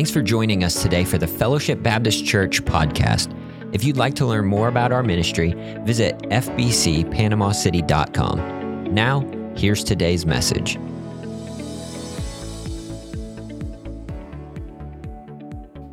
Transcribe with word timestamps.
Thanks 0.00 0.10
for 0.10 0.22
joining 0.22 0.64
us 0.64 0.80
today 0.80 1.04
for 1.04 1.18
the 1.18 1.26
Fellowship 1.26 1.82
Baptist 1.82 2.24
Church 2.24 2.64
podcast. 2.64 3.36
If 3.74 3.84
you'd 3.84 3.98
like 3.98 4.14
to 4.14 4.24
learn 4.24 4.46
more 4.46 4.68
about 4.68 4.92
our 4.92 5.02
ministry, 5.02 5.52
visit 5.84 6.18
fbcpanamacity.com. 6.30 8.94
Now, 8.94 9.20
here's 9.54 9.84
today's 9.84 10.24
message. 10.24 10.76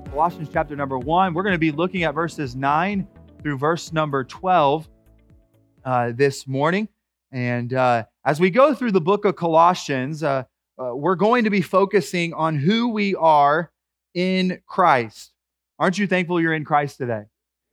Colossians 0.09 0.47
chapter 0.53 0.77
number 0.77 0.97
one. 0.97 1.33
We're 1.33 1.43
going 1.43 1.55
to 1.55 1.59
be 1.59 1.71
looking 1.71 2.03
at 2.03 2.15
verses 2.15 2.55
9 2.55 3.05
through 3.41 3.57
verse 3.57 3.91
number 3.91 4.23
12 4.23 4.87
uh, 5.83 6.13
this 6.15 6.47
morning. 6.47 6.87
And 7.33 7.73
uh, 7.73 8.05
as 8.23 8.39
we 8.39 8.51
go 8.51 8.73
through 8.73 8.93
the 8.93 9.01
book 9.01 9.25
of 9.25 9.35
Colossians, 9.35 10.23
uh, 10.23 10.45
uh 10.81 10.95
we're 10.95 11.15
going 11.15 11.43
to 11.43 11.49
be 11.49 11.59
focusing 11.59 12.33
on 12.33 12.55
who 12.55 12.87
we 12.87 13.13
are 13.13 13.69
in 14.17 14.59
Christ. 14.65 15.31
Aren't 15.77 15.99
you 15.99 16.07
thankful 16.07 16.41
you're 16.41 16.55
in 16.55 16.65
Christ 16.65 16.97
today? 16.97 17.25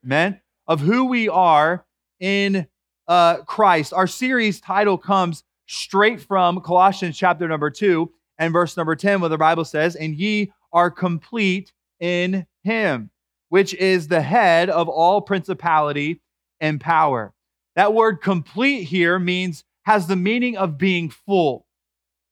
Amen. 0.04 0.42
Of 0.66 0.80
who 0.80 1.06
we 1.06 1.26
are 1.26 1.86
in 2.20 2.66
uh, 3.08 3.38
Christ. 3.44 3.94
Our 3.94 4.06
series 4.06 4.60
title 4.60 4.98
comes 4.98 5.42
straight 5.64 6.20
from 6.20 6.60
Colossians 6.60 7.16
chapter 7.16 7.48
number 7.48 7.70
2 7.70 8.12
and 8.36 8.52
verse 8.52 8.76
number 8.76 8.94
10, 8.94 9.22
where 9.22 9.30
the 9.30 9.38
Bible 9.38 9.64
says, 9.64 9.96
And 9.96 10.14
ye 10.14 10.52
are 10.70 10.90
complete 10.90 11.72
in 11.98 12.46
him, 12.62 13.08
which 13.48 13.72
is 13.72 14.08
the 14.08 14.20
head 14.20 14.68
of 14.68 14.86
all 14.86 15.22
principality 15.22 16.20
and 16.60 16.78
power. 16.78 17.32
That 17.74 17.94
word 17.94 18.20
complete 18.20 18.84
here 18.84 19.18
means, 19.18 19.64
has 19.84 20.08
the 20.08 20.16
meaning 20.16 20.58
of 20.58 20.76
being 20.76 21.08
full. 21.08 21.66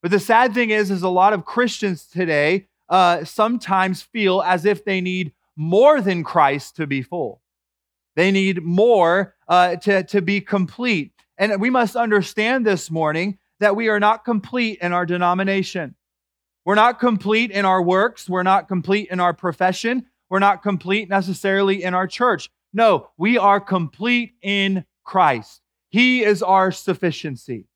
But 0.02 0.10
the 0.10 0.20
sad 0.20 0.52
thing 0.52 0.68
is, 0.68 0.90
is 0.90 1.02
a 1.02 1.08
lot 1.08 1.32
of 1.32 1.46
Christians 1.46 2.04
today 2.04 2.66
uh, 2.92 3.24
sometimes 3.24 4.02
feel 4.02 4.42
as 4.42 4.66
if 4.66 4.84
they 4.84 5.00
need 5.00 5.32
more 5.56 6.02
than 6.02 6.22
Christ 6.22 6.76
to 6.76 6.86
be 6.86 7.00
full. 7.00 7.40
They 8.16 8.30
need 8.30 8.62
more 8.62 9.34
uh, 9.48 9.76
to, 9.76 10.04
to 10.04 10.20
be 10.20 10.42
complete. 10.42 11.12
And 11.38 11.58
we 11.58 11.70
must 11.70 11.96
understand 11.96 12.66
this 12.66 12.90
morning 12.90 13.38
that 13.60 13.74
we 13.74 13.88
are 13.88 13.98
not 13.98 14.26
complete 14.26 14.78
in 14.82 14.92
our 14.92 15.06
denomination. 15.06 15.94
We're 16.66 16.74
not 16.74 17.00
complete 17.00 17.50
in 17.50 17.64
our 17.64 17.82
works. 17.82 18.28
We're 18.28 18.42
not 18.42 18.68
complete 18.68 19.08
in 19.10 19.20
our 19.20 19.32
profession. 19.32 20.04
We're 20.28 20.38
not 20.38 20.62
complete 20.62 21.08
necessarily 21.08 21.82
in 21.82 21.94
our 21.94 22.06
church. 22.06 22.50
No, 22.74 23.08
we 23.16 23.38
are 23.38 23.58
complete 23.58 24.34
in 24.42 24.84
Christ. 25.02 25.62
He 25.88 26.22
is 26.22 26.42
our 26.42 26.70
sufficiency. 26.70 27.66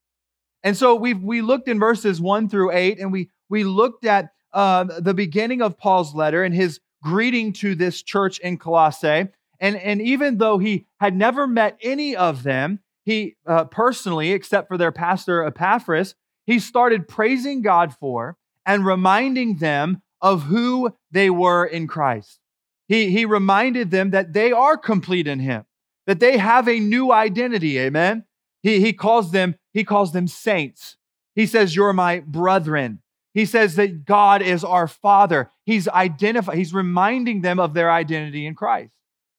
And 0.63 0.77
so 0.77 0.95
we 0.95 1.15
we 1.15 1.41
looked 1.41 1.69
in 1.69 1.79
verses 1.79 2.21
one 2.21 2.49
through 2.49 2.73
eight, 2.73 2.99
and 2.99 3.13
we 3.13 3.31
we 3.49 3.65
looked 3.65 4.05
at 4.05 4.31
uh, 4.53 4.85
the 4.85 5.15
beginning 5.15 5.63
of 5.63 5.79
Paul's 5.79 6.15
letter 6.15 6.43
and 6.45 6.55
his 6.55 6.81
greeting 7.03 7.53
to 7.55 7.75
this 7.75 8.03
church 8.03 8.39
in 8.39 8.59
Colossae. 8.59 9.29
And, 9.61 9.77
and 9.77 10.03
even 10.03 10.39
though 10.39 10.59
he 10.59 10.87
had 11.01 11.17
never 11.17 11.47
met 11.47 11.79
any 11.83 12.17
of 12.17 12.43
them, 12.43 12.81
he 13.05 13.37
uh, 13.47 13.65
personally, 13.65 14.33
except 14.33 14.69
for 14.69 14.77
their 14.77 14.93
pastor 14.93 15.45
Epaphras, 15.45 16.15
he 16.47 16.59
started 16.59 17.09
praising 17.09 17.63
God 17.63 17.95
for 17.95 18.37
and 18.65 18.85
reminding 18.85 19.57
them 19.59 20.03
of 20.21 20.45
who 20.45 20.95
they 21.11 21.31
were 21.31 21.65
in 21.65 21.87
Christ. 21.87 22.41
He, 22.89 23.11
he 23.11 23.25
reminded 23.25 23.91
them 23.91 24.11
that 24.11 24.33
they 24.33 24.53
are 24.53 24.77
complete 24.77 25.27
in 25.27 25.41
him, 25.41 25.65
that 26.07 26.21
they 26.21 26.39
have 26.39 26.69
a 26.69 26.81
new 26.81 27.13
identity. 27.13 27.79
Amen. 27.79 28.25
He, 28.63 28.81
he 28.81 28.93
calls 28.93 29.31
them, 29.31 29.57
he 29.73 29.85
calls 29.85 30.13
them 30.13 30.27
saints. 30.27 30.97
He 31.35 31.47
says, 31.47 31.77
You're 31.77 31.93
my 31.93 32.21
brethren. 32.21 33.01
He 33.37 33.45
says 33.45 33.77
that 33.77 34.07
God 34.07 34.41
is 34.41 34.65
our 34.65 34.89
Father. 34.89 35.51
He's 35.67 35.89
identifying, 35.89 36.57
he's 36.57 36.73
reminding 36.73 37.43
them 37.43 37.61
of 37.61 37.75
their 37.75 37.93
identity 37.93 38.47
in 38.47 38.55
Christ. 38.55 38.95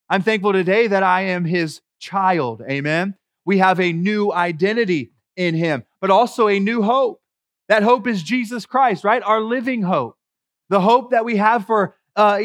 I'm 0.08 0.22
thankful 0.22 0.54
today 0.54 0.86
that 0.86 1.02
I 1.02 1.22
am 1.22 1.46
his 1.46 1.82
child. 1.98 2.62
Amen. 2.70 3.16
We 3.44 3.58
have 3.58 3.80
a 3.80 3.92
new 3.92 4.32
identity 4.32 5.14
in 5.36 5.56
him, 5.56 5.84
but 6.00 6.12
also 6.12 6.48
a 6.48 6.60
new 6.60 6.84
hope. 6.84 7.24
That 7.70 7.82
hope 7.82 8.06
is 8.06 8.22
Jesus 8.22 8.68
Christ, 8.68 9.04
right? 9.04 9.24
Our 9.24 9.42
living 9.42 9.82
hope. 9.82 10.16
The 10.70 10.80
hope 10.80 11.10
that 11.10 11.26
we 11.26 11.38
have 11.38 11.66
for 11.66 11.96
uh, 12.16 12.40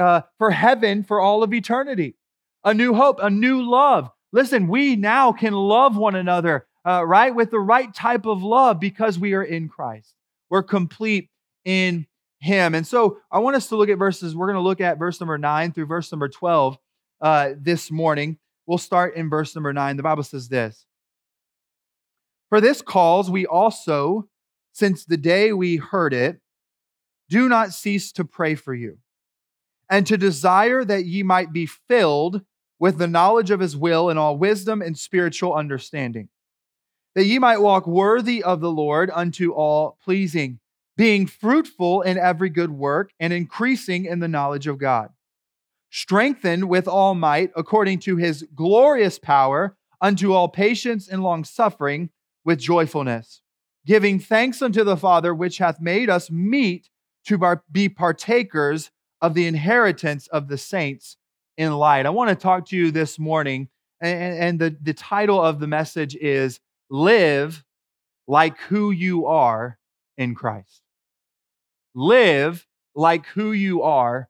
uh, 0.00 0.22
for 0.36 0.50
heaven 0.50 1.04
for 1.04 1.20
all 1.20 1.44
of 1.44 1.54
eternity. 1.54 2.16
A 2.64 2.74
new 2.74 2.92
hope, 2.92 3.20
a 3.22 3.30
new 3.30 3.62
love. 3.62 4.10
Listen, 4.32 4.66
we 4.66 4.96
now 4.96 5.30
can 5.30 5.52
love 5.52 5.96
one 5.96 6.16
another, 6.16 6.66
uh, 6.84 7.06
right? 7.06 7.32
With 7.32 7.52
the 7.52 7.60
right 7.60 7.94
type 7.94 8.26
of 8.26 8.42
love 8.42 8.80
because 8.80 9.16
we 9.16 9.34
are 9.34 9.44
in 9.44 9.68
Christ. 9.68 10.16
We're 10.50 10.62
complete 10.62 11.30
in 11.64 12.06
Him. 12.40 12.74
And 12.74 12.86
so 12.86 13.18
I 13.30 13.38
want 13.38 13.56
us 13.56 13.68
to 13.68 13.76
look 13.76 13.88
at 13.88 13.98
verses, 13.98 14.34
we're 14.34 14.46
going 14.46 14.56
to 14.56 14.62
look 14.62 14.80
at 14.80 14.98
verse 14.98 15.20
number 15.20 15.38
nine 15.38 15.72
through 15.72 15.86
verse 15.86 16.10
number 16.12 16.28
12 16.28 16.78
uh, 17.20 17.50
this 17.58 17.90
morning. 17.90 18.38
We'll 18.66 18.78
start 18.78 19.16
in 19.16 19.30
verse 19.30 19.54
number 19.54 19.72
nine. 19.72 19.96
The 19.96 20.02
Bible 20.02 20.22
says 20.22 20.48
this 20.48 20.86
For 22.48 22.60
this 22.60 22.82
cause 22.82 23.30
we 23.30 23.46
also, 23.46 24.28
since 24.72 25.04
the 25.04 25.16
day 25.16 25.52
we 25.52 25.76
heard 25.76 26.12
it, 26.12 26.40
do 27.28 27.48
not 27.48 27.72
cease 27.72 28.12
to 28.12 28.24
pray 28.24 28.54
for 28.54 28.74
you, 28.74 28.98
and 29.90 30.06
to 30.06 30.16
desire 30.16 30.84
that 30.84 31.06
ye 31.06 31.22
might 31.22 31.52
be 31.52 31.66
filled 31.66 32.42
with 32.78 32.98
the 32.98 33.08
knowledge 33.08 33.50
of 33.50 33.60
his 33.60 33.76
will 33.76 34.08
and 34.08 34.18
all 34.18 34.38
wisdom 34.38 34.82
and 34.82 34.96
spiritual 34.96 35.54
understanding, 35.54 36.28
that 37.14 37.24
ye 37.24 37.38
might 37.38 37.58
walk 37.58 37.86
worthy 37.86 38.42
of 38.42 38.60
the 38.60 38.70
Lord 38.70 39.10
unto 39.12 39.52
all 39.52 39.98
pleasing, 40.02 40.60
being 40.96 41.26
fruitful 41.26 42.02
in 42.02 42.18
every 42.18 42.50
good 42.50 42.70
work 42.70 43.10
and 43.18 43.32
increasing 43.32 44.04
in 44.04 44.20
the 44.20 44.28
knowledge 44.28 44.66
of 44.66 44.78
God, 44.78 45.10
strengthened 45.90 46.68
with 46.68 46.86
all 46.86 47.14
might 47.14 47.50
according 47.56 48.00
to 48.00 48.16
his 48.16 48.46
glorious 48.54 49.18
power 49.18 49.76
unto 50.00 50.32
all 50.32 50.48
patience 50.48 51.08
and 51.08 51.22
long 51.22 51.44
suffering 51.44 52.10
with 52.44 52.58
joyfulness, 52.58 53.42
giving 53.84 54.18
thanks 54.18 54.62
unto 54.62 54.84
the 54.84 54.96
Father 54.96 55.34
which 55.34 55.58
hath 55.58 55.80
made 55.80 56.08
us 56.08 56.30
meet 56.30 56.88
to 57.26 57.60
be 57.70 57.88
partakers 57.88 58.90
of 59.20 59.34
the 59.34 59.46
inheritance 59.46 60.28
of 60.28 60.48
the 60.48 60.58
saints 60.58 61.16
in 61.56 61.72
light. 61.74 62.06
I 62.06 62.10
want 62.10 62.30
to 62.30 62.36
talk 62.36 62.66
to 62.66 62.76
you 62.76 62.90
this 62.90 63.18
morning, 63.18 63.68
and, 64.00 64.38
and 64.38 64.58
the, 64.58 64.76
the 64.80 64.94
title 64.94 65.42
of 65.42 65.58
the 65.58 65.66
message 65.66 66.16
is 66.16 66.60
Live 66.90 67.64
Like 68.26 68.58
Who 68.68 68.90
You 68.90 69.26
Are 69.26 69.78
in 70.16 70.34
Christ. 70.34 70.82
Live 71.94 72.66
like 72.94 73.26
who 73.26 73.52
you 73.52 73.82
are 73.82 74.28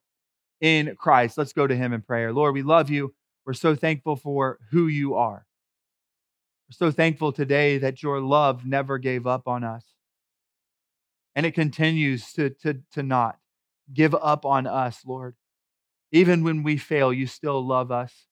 in 0.61 0.95
Christ. 0.97 1.37
Let's 1.37 1.53
go 1.53 1.67
to 1.67 1.75
Him 1.75 1.93
in 1.93 2.01
prayer. 2.01 2.31
Lord, 2.33 2.53
we 2.53 2.61
love 2.61 2.89
you. 2.89 3.13
We're 3.45 3.53
so 3.53 3.75
thankful 3.75 4.15
for 4.15 4.59
who 4.71 4.87
you 4.87 5.15
are. 5.15 5.45
We're 6.67 6.87
so 6.87 6.91
thankful 6.91 7.31
today 7.31 7.79
that 7.79 8.03
your 8.03 8.21
love 8.21 8.65
never 8.65 8.97
gave 8.97 9.25
up 9.25 9.47
on 9.47 9.63
us. 9.63 9.83
And 11.35 11.45
it 11.45 11.53
continues 11.53 12.31
to, 12.33 12.51
to, 12.61 12.81
to 12.93 13.03
not 13.03 13.37
give 13.93 14.13
up 14.13 14.45
on 14.45 14.67
us, 14.67 15.01
Lord. 15.05 15.35
Even 16.11 16.43
when 16.43 16.63
we 16.63 16.77
fail, 16.77 17.13
you 17.13 17.27
still 17.27 17.65
love 17.65 17.91
us. 17.91 18.27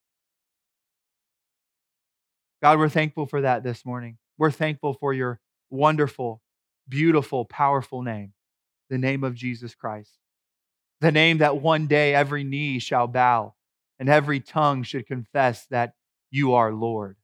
God, 2.61 2.79
we're 2.79 2.89
thankful 2.89 3.25
for 3.25 3.41
that 3.41 3.63
this 3.63 3.85
morning. 3.85 4.17
We're 4.37 4.51
thankful 4.51 4.93
for 4.93 5.13
your 5.13 5.39
wonderful, 5.69 6.41
beautiful, 6.89 7.45
powerful 7.45 8.01
name, 8.01 8.33
the 8.89 8.97
name 8.97 9.23
of 9.23 9.35
Jesus 9.35 9.75
Christ. 9.75 10.11
The 11.01 11.11
name 11.11 11.39
that 11.39 11.61
one 11.61 11.87
day 11.87 12.15
every 12.15 12.43
knee 12.43 12.79
shall 12.79 13.07
bow 13.07 13.53
and 13.99 14.09
every 14.09 14.39
tongue 14.39 14.83
should 14.83 15.05
confess 15.05 15.65
that 15.67 15.93
you 16.31 16.53
are 16.53 16.73
Lord. 16.73 17.17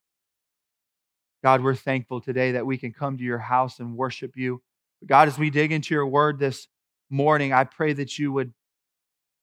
God, 1.44 1.62
we're 1.64 1.76
thankful 1.76 2.22
today 2.22 2.54
that 2.54 2.66
we 2.66 2.78
can 2.78 2.94
come 2.94 3.18
to 3.18 3.24
your 3.24 3.40
house 3.40 3.80
and 3.80 3.98
worship 3.98 4.34
you. 4.36 4.62
God, 5.06 5.28
as 5.28 5.38
we 5.38 5.50
dig 5.50 5.72
into 5.72 5.94
your 5.94 6.08
word 6.08 6.40
this 6.40 6.68
morning, 7.10 7.52
I 7.52 7.64
pray 7.64 7.94
that 7.94 8.18
you 8.18 8.32
would 8.32 8.54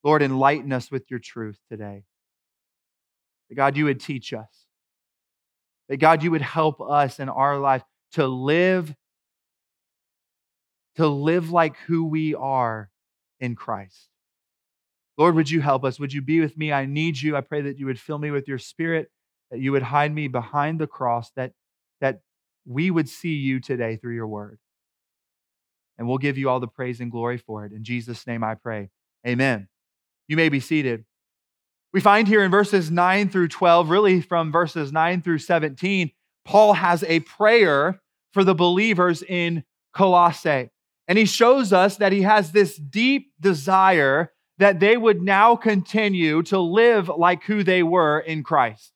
Lord, 0.03 0.23
enlighten 0.23 0.73
us 0.73 0.91
with 0.91 1.11
your 1.11 1.21
truth 1.21 1.59
today. 1.69 2.05
God, 3.55 3.77
you 3.77 3.85
would 3.85 4.01
teach 4.01 4.33
us. 4.33 4.67
That 5.91 5.99
God, 5.99 6.23
you 6.23 6.31
would 6.31 6.41
help 6.41 6.81
us 6.81 7.19
in 7.19 7.29
our 7.29 7.59
life 7.59 7.83
to 8.13 8.27
live, 8.27 8.95
to 10.95 11.07
live 11.09 11.51
like 11.51 11.77
who 11.89 12.07
we 12.07 12.35
are 12.35 12.91
in 13.41 13.57
Christ. 13.57 14.09
Lord, 15.19 15.35
would 15.35 15.51
you 15.51 15.61
help 15.61 15.85
us? 15.85 15.99
Would 15.99 16.13
you 16.13 16.23
be 16.23 16.41
with 16.41 16.57
me? 16.57 16.73
I 16.73 16.87
need 16.87 17.21
you. 17.21 17.37
I 17.37 17.41
pray 17.41 17.63
that 17.63 17.77
you 17.77 17.87
would 17.87 17.99
fill 17.99 18.19
me 18.19 18.31
with 18.31 18.47
your 18.47 18.57
spirit, 18.57 19.11
that 19.51 19.59
you 19.59 19.73
would 19.73 19.83
hide 19.83 20.15
me 20.15 20.29
behind 20.29 20.79
the 20.79 20.87
cross, 20.87 21.33
that, 21.35 21.55
that 22.01 22.21
we 22.65 22.93
would 22.93 23.09
see 23.09 23.35
you 23.35 23.59
today 23.59 23.97
through 23.97 24.15
your 24.15 24.29
word. 24.29 24.61
And 25.99 26.07
we'll 26.07 26.19
give 26.19 26.39
you 26.39 26.49
all 26.49 26.61
the 26.61 26.69
praise 26.69 27.01
and 27.01 27.11
glory 27.11 27.37
for 27.37 27.67
it. 27.67 27.73
In 27.73 27.83
Jesus' 27.83 28.29
name 28.29 28.45
I 28.45 28.55
pray. 28.55 28.91
Amen. 29.27 29.67
You 30.29 30.37
may 30.37 30.51
be 30.51 30.61
seated. 30.61 31.05
We 31.93 32.01
find 32.01 32.29
here 32.29 32.45
in 32.45 32.51
verses 32.51 32.91
9 32.91 33.31
through 33.31 33.49
12, 33.49 33.91
really 33.91 34.21
from 34.21 34.53
verses 34.53 34.93
9 34.93 35.23
through 35.23 35.39
17, 35.39 36.13
Paul 36.45 36.73
has 36.75 37.03
a 37.05 37.21
prayer 37.21 38.01
for 38.33 38.45
the 38.45 38.55
believers 38.55 39.23
in 39.23 39.65
Colossae. 39.93 40.71
And 41.09 41.19
he 41.19 41.25
shows 41.25 41.73
us 41.73 41.97
that 41.97 42.13
he 42.13 42.23
has 42.23 42.53
this 42.53 42.77
deep 42.77 43.33
desire 43.41 44.33
that 44.59 44.79
they 44.79 44.97
would 44.97 45.23
now 45.23 45.57
continue 45.57 46.43
to 46.45 46.59
live 46.61 47.09
like 47.09 47.43
who 47.45 47.65
they 47.65 47.83
were 47.83 48.21
in 48.21 48.45
Christ. 48.45 48.93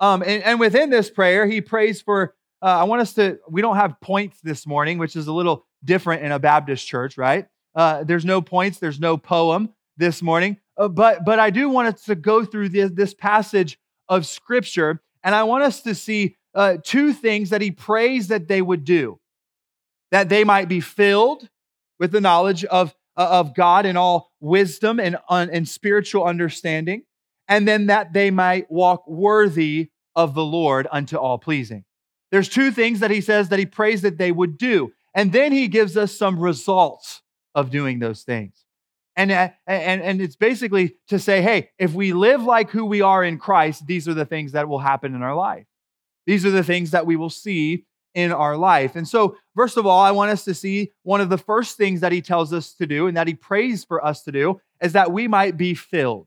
Um, 0.00 0.22
and, 0.22 0.42
and 0.42 0.58
within 0.58 0.90
this 0.90 1.10
prayer, 1.10 1.46
he 1.46 1.60
prays 1.60 2.00
for, 2.00 2.34
uh, 2.60 2.66
I 2.66 2.84
want 2.84 3.02
us 3.02 3.12
to, 3.14 3.38
we 3.48 3.62
don't 3.62 3.76
have 3.76 4.00
points 4.00 4.40
this 4.42 4.66
morning, 4.66 4.98
which 4.98 5.14
is 5.14 5.28
a 5.28 5.32
little 5.32 5.66
different 5.84 6.24
in 6.24 6.32
a 6.32 6.40
Baptist 6.40 6.86
church, 6.86 7.16
right? 7.16 7.46
Uh, 7.76 8.02
there's 8.02 8.24
no 8.24 8.40
points, 8.40 8.78
there's 8.78 8.98
no 8.98 9.16
poem 9.16 9.72
this 9.96 10.22
morning. 10.22 10.58
Uh, 10.76 10.88
but, 10.88 11.24
but 11.24 11.38
I 11.38 11.50
do 11.50 11.68
want 11.68 11.94
us 11.94 12.04
to 12.04 12.14
go 12.14 12.44
through 12.44 12.70
this, 12.70 12.90
this 12.92 13.14
passage 13.14 13.78
of 14.08 14.26
scripture, 14.26 15.02
and 15.22 15.34
I 15.34 15.44
want 15.44 15.64
us 15.64 15.82
to 15.82 15.94
see 15.94 16.36
uh, 16.54 16.76
two 16.82 17.12
things 17.12 17.50
that 17.50 17.60
he 17.60 17.70
prays 17.70 18.28
that 18.28 18.48
they 18.48 18.62
would 18.62 18.84
do 18.84 19.18
that 20.10 20.28
they 20.28 20.44
might 20.44 20.68
be 20.68 20.80
filled 20.80 21.48
with 21.98 22.12
the 22.12 22.20
knowledge 22.20 22.64
of, 22.66 22.94
uh, 23.16 23.26
of 23.30 23.54
God 23.54 23.86
and 23.86 23.98
all 23.98 24.30
wisdom 24.40 25.00
and, 25.00 25.16
and 25.28 25.68
spiritual 25.68 26.24
understanding, 26.24 27.02
and 27.48 27.66
then 27.66 27.86
that 27.86 28.12
they 28.12 28.30
might 28.30 28.70
walk 28.70 29.08
worthy 29.08 29.90
of 30.14 30.34
the 30.34 30.44
Lord 30.44 30.86
unto 30.92 31.16
all 31.16 31.38
pleasing. 31.38 31.84
There's 32.30 32.48
two 32.48 32.70
things 32.70 33.00
that 33.00 33.10
he 33.10 33.20
says 33.20 33.48
that 33.48 33.58
he 33.58 33.66
prays 33.66 34.02
that 34.02 34.18
they 34.18 34.32
would 34.32 34.58
do. 34.58 34.92
And 35.14 35.32
then 35.32 35.52
he 35.52 35.68
gives 35.68 35.96
us 35.96 36.16
some 36.16 36.38
results 36.38 37.22
of 37.54 37.70
doing 37.70 38.00
those 38.00 38.22
things. 38.22 38.63
And, 39.16 39.30
uh, 39.30 39.50
and, 39.66 40.02
and 40.02 40.20
it's 40.20 40.36
basically 40.36 40.96
to 41.08 41.18
say, 41.18 41.40
hey, 41.40 41.70
if 41.78 41.92
we 41.94 42.12
live 42.12 42.42
like 42.42 42.70
who 42.70 42.84
we 42.84 43.00
are 43.00 43.22
in 43.22 43.38
Christ, 43.38 43.86
these 43.86 44.08
are 44.08 44.14
the 44.14 44.24
things 44.24 44.52
that 44.52 44.68
will 44.68 44.80
happen 44.80 45.14
in 45.14 45.22
our 45.22 45.36
life. 45.36 45.66
These 46.26 46.44
are 46.44 46.50
the 46.50 46.64
things 46.64 46.90
that 46.90 47.06
we 47.06 47.16
will 47.16 47.30
see 47.30 47.84
in 48.14 48.32
our 48.32 48.56
life. 48.56 48.96
And 48.96 49.06
so, 49.06 49.36
first 49.54 49.76
of 49.76 49.86
all, 49.86 50.00
I 50.00 50.12
want 50.12 50.30
us 50.30 50.44
to 50.44 50.54
see 50.54 50.92
one 51.02 51.20
of 51.20 51.28
the 51.28 51.38
first 51.38 51.76
things 51.76 52.00
that 52.00 52.12
he 52.12 52.22
tells 52.22 52.52
us 52.52 52.72
to 52.74 52.86
do 52.86 53.06
and 53.06 53.16
that 53.16 53.26
he 53.26 53.34
prays 53.34 53.84
for 53.84 54.04
us 54.04 54.22
to 54.22 54.32
do 54.32 54.60
is 54.80 54.92
that 54.92 55.12
we 55.12 55.28
might 55.28 55.56
be 55.56 55.74
filled, 55.74 56.26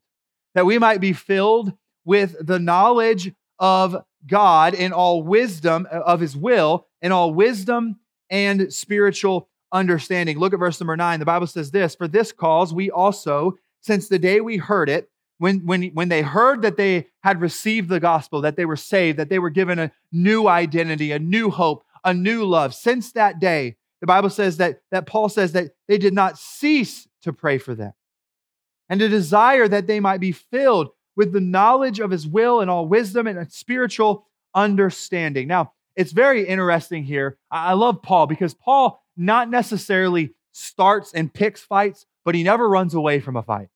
that 0.53 0.65
we 0.65 0.77
might 0.77 1.01
be 1.01 1.13
filled 1.13 1.73
with 2.05 2.35
the 2.45 2.59
knowledge 2.59 3.33
of 3.59 4.03
God 4.25 4.73
in 4.73 4.93
all 4.93 5.23
wisdom 5.23 5.87
of 5.91 6.19
his 6.19 6.35
will, 6.35 6.87
in 7.01 7.11
all 7.11 7.33
wisdom 7.33 7.97
and 8.29 8.71
spiritual 8.73 9.49
understanding. 9.71 10.39
Look 10.39 10.53
at 10.53 10.59
verse 10.59 10.79
number 10.79 10.97
nine. 10.97 11.19
The 11.19 11.25
Bible 11.25 11.47
says 11.47 11.71
this 11.71 11.95
For 11.95 12.07
this 12.07 12.31
cause 12.31 12.73
we 12.73 12.89
also, 12.89 13.57
since 13.81 14.07
the 14.07 14.19
day 14.19 14.41
we 14.41 14.57
heard 14.57 14.89
it, 14.89 15.09
when, 15.39 15.65
when, 15.65 15.83
when 15.89 16.09
they 16.09 16.21
heard 16.21 16.61
that 16.63 16.77
they 16.77 17.07
had 17.23 17.41
received 17.41 17.89
the 17.89 17.99
gospel, 17.99 18.41
that 18.41 18.55
they 18.55 18.65
were 18.65 18.75
saved, 18.75 19.19
that 19.19 19.29
they 19.29 19.39
were 19.39 19.49
given 19.49 19.79
a 19.79 19.91
new 20.11 20.47
identity, 20.47 21.11
a 21.11 21.19
new 21.19 21.49
hope, 21.49 21.83
a 22.03 22.13
new 22.13 22.45
love, 22.45 22.73
since 22.73 23.11
that 23.11 23.39
day, 23.39 23.75
the 24.01 24.07
Bible 24.07 24.29
says 24.29 24.57
that, 24.57 24.81
that 24.91 25.05
Paul 25.05 25.29
says 25.29 25.53
that 25.53 25.71
they 25.87 25.97
did 25.97 26.13
not 26.13 26.37
cease 26.37 27.07
to 27.23 27.33
pray 27.33 27.57
for 27.57 27.75
them 27.75 27.93
and 28.89 28.99
to 28.99 29.09
desire 29.09 29.67
that 29.67 29.87
they 29.87 29.99
might 29.99 30.19
be 30.19 30.31
filled 30.31 30.89
with 31.15 31.33
the 31.33 31.41
knowledge 31.41 31.99
of 31.99 32.11
his 32.11 32.27
will 32.27 32.61
and 32.61 32.69
all 32.69 32.87
wisdom 32.87 33.27
and 33.27 33.51
spiritual 33.51 34.27
understanding. 34.53 35.47
Now, 35.47 35.73
it's 35.95 36.11
very 36.11 36.47
interesting 36.47 37.03
here. 37.03 37.39
I 37.49 37.73
love 37.73 38.03
Paul 38.03 38.27
because 38.27 38.53
Paul 38.53 39.03
not 39.17 39.49
necessarily 39.49 40.33
starts 40.51 41.13
and 41.13 41.33
picks 41.33 41.61
fights, 41.61 42.05
but 42.25 42.35
he 42.35 42.43
never 42.43 42.67
runs 42.67 42.93
away 42.93 43.19
from 43.19 43.35
a 43.35 43.43
fight. 43.43 43.69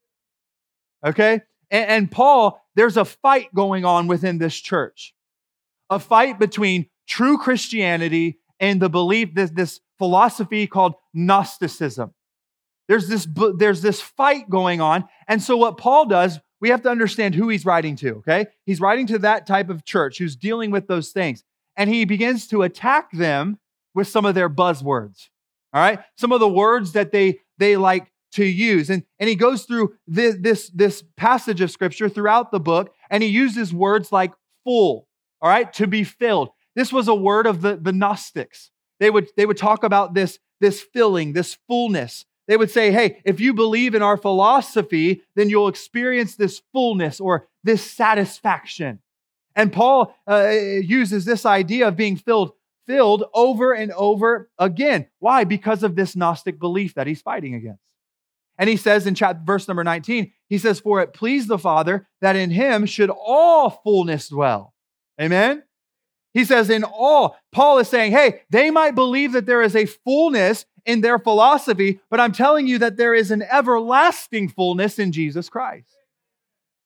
Okay? 1.06 1.42
And, 1.70 1.90
and 1.90 2.12
Paul, 2.12 2.62
there's 2.76 2.98
a 2.98 3.06
fight 3.06 3.54
going 3.54 3.86
on 3.86 4.08
within 4.08 4.38
this 4.38 4.56
church, 4.56 5.14
a 5.90 6.00
fight 6.00 6.40
between 6.40 6.88
true 7.08 7.38
Christianity 7.38 8.40
and 8.60 8.82
the 8.82 8.90
belief, 8.90 9.34
this, 9.34 9.52
this 9.52 9.80
philosophy 9.98 10.68
called 10.68 10.94
Gnosticism. 11.14 12.14
There's 12.88 13.08
this, 13.08 13.28
there's 13.58 13.82
this 13.82 14.02
fight 14.02 14.50
going 14.50 14.82
on. 14.82 15.08
And 15.28 15.42
so, 15.42 15.56
what 15.58 15.78
Paul 15.78 16.06
does, 16.06 16.40
we 16.60 16.70
have 16.70 16.82
to 16.84 16.90
understand 16.90 17.36
who 17.36 17.48
he's 17.50 17.66
writing 17.66 17.96
to, 17.98 18.18
okay? 18.18 18.48
He's 18.66 18.82
writing 18.82 19.08
to 19.08 19.20
that 19.20 19.48
type 19.48 19.70
of 19.70 19.86
church 19.86 20.18
who's 20.18 20.36
dealing 20.36 20.72
with 20.72 20.88
those 20.88 21.10
things. 21.12 21.44
And 21.78 21.90
he 21.90 22.06
begins 22.06 22.48
to 22.48 22.64
attack 22.64 23.12
them 23.12 23.60
with 23.94 24.08
some 24.08 24.26
of 24.26 24.36
their 24.36 24.50
buzzwords. 24.50 25.30
All 25.74 25.82
right. 25.82 26.00
Some 26.18 26.32
of 26.32 26.40
the 26.40 26.50
words 26.50 26.92
that 26.94 27.12
they 27.12 27.40
they 27.58 27.78
like 27.78 28.12
to 28.34 28.46
use. 28.46 28.90
And, 28.90 29.04
and 29.20 29.30
he 29.30 29.36
goes 29.36 29.64
through 29.64 29.94
this, 30.08 30.36
this, 30.40 30.70
this 30.70 31.04
passage 31.18 31.62
of 31.62 31.72
scripture 31.72 32.10
throughout 32.10 32.52
the 32.52 32.60
book, 32.60 32.94
and 33.10 33.22
he 33.22 33.30
uses 33.30 33.74
words 33.74 34.12
like 34.12 34.34
full, 34.64 35.08
all 35.42 35.50
right, 35.50 35.72
to 35.74 35.88
be 35.88 36.04
filled. 36.04 36.50
This 36.76 36.94
was 36.94 37.08
a 37.08 37.16
word 37.16 37.46
of 37.46 37.62
the, 37.62 37.76
the 37.76 37.92
Gnostics. 37.92 38.72
They 39.00 39.10
would, 39.10 39.28
they 39.36 39.46
would 39.46 39.58
talk 39.58 39.84
about 39.84 40.14
this, 40.14 40.40
this 40.62 40.82
filling, 40.82 41.34
this 41.34 41.58
fullness. 41.68 42.26
They 42.48 42.58
would 42.58 42.72
say, 42.72 42.92
hey, 42.92 43.22
if 43.26 43.40
you 43.40 43.54
believe 43.54 43.96
in 43.96 44.02
our 44.02 44.18
philosophy, 44.18 45.24
then 45.36 45.50
you'll 45.50 45.68
experience 45.68 46.36
this 46.36 46.62
fullness 46.72 47.20
or 47.20 47.48
this 47.64 47.84
satisfaction. 47.84 49.00
And 49.56 49.74
Paul 49.74 50.16
uh, 50.26 50.50
uses 50.50 51.26
this 51.26 51.46
idea 51.46 51.90
of 51.90 51.98
being 51.98 52.16
filled 52.16 52.54
filled 52.92 53.24
over 53.34 53.72
and 53.72 53.94
over 53.94 54.50
again. 54.60 55.08
Why? 55.20 55.46
Because 55.46 55.82
of 55.82 55.96
this 55.96 56.14
Gnostic 56.14 56.60
belief 56.60 56.96
that 56.96 57.08
he's 57.08 57.22
fighting 57.22 57.56
against. 57.56 57.80
And 58.58 58.70
he 58.70 58.76
says 58.76 59.08
in 59.08 59.16
chapter, 59.16 59.42
verse 59.46 59.66
number 59.66 59.86
19, 59.86 60.34
he 60.50 60.58
says, 60.58 60.82
For 60.82 61.00
it 61.00 61.14
pleased 61.14 61.48
the 61.48 61.58
Father 61.58 62.10
that 62.20 62.36
in 62.36 62.50
him 62.50 62.86
should 62.86 63.10
all 63.10 63.70
fullness 63.70 64.28
dwell. 64.28 64.74
Amen? 65.22 65.64
He 66.34 66.44
says, 66.44 66.70
in 66.70 66.84
all, 66.84 67.38
Paul 67.54 67.80
is 67.80 67.88
saying, 67.88 68.12
hey, 68.12 68.42
they 68.50 68.72
might 68.72 68.96
believe 68.96 69.34
that 69.34 69.46
there 69.46 69.62
is 69.62 69.76
a 69.76 69.86
fullness 69.86 70.66
in 70.86 71.00
their 71.00 71.18
philosophy, 71.18 72.02
but 72.10 72.20
I'm 72.20 72.34
telling 72.34 72.68
you 72.68 72.78
that 72.80 72.98
there 72.98 73.14
is 73.14 73.32
an 73.32 73.42
everlasting 73.42 74.50
fullness 74.50 75.00
in 75.00 75.14
Jesus 75.14 75.48
Christ. 75.48 75.96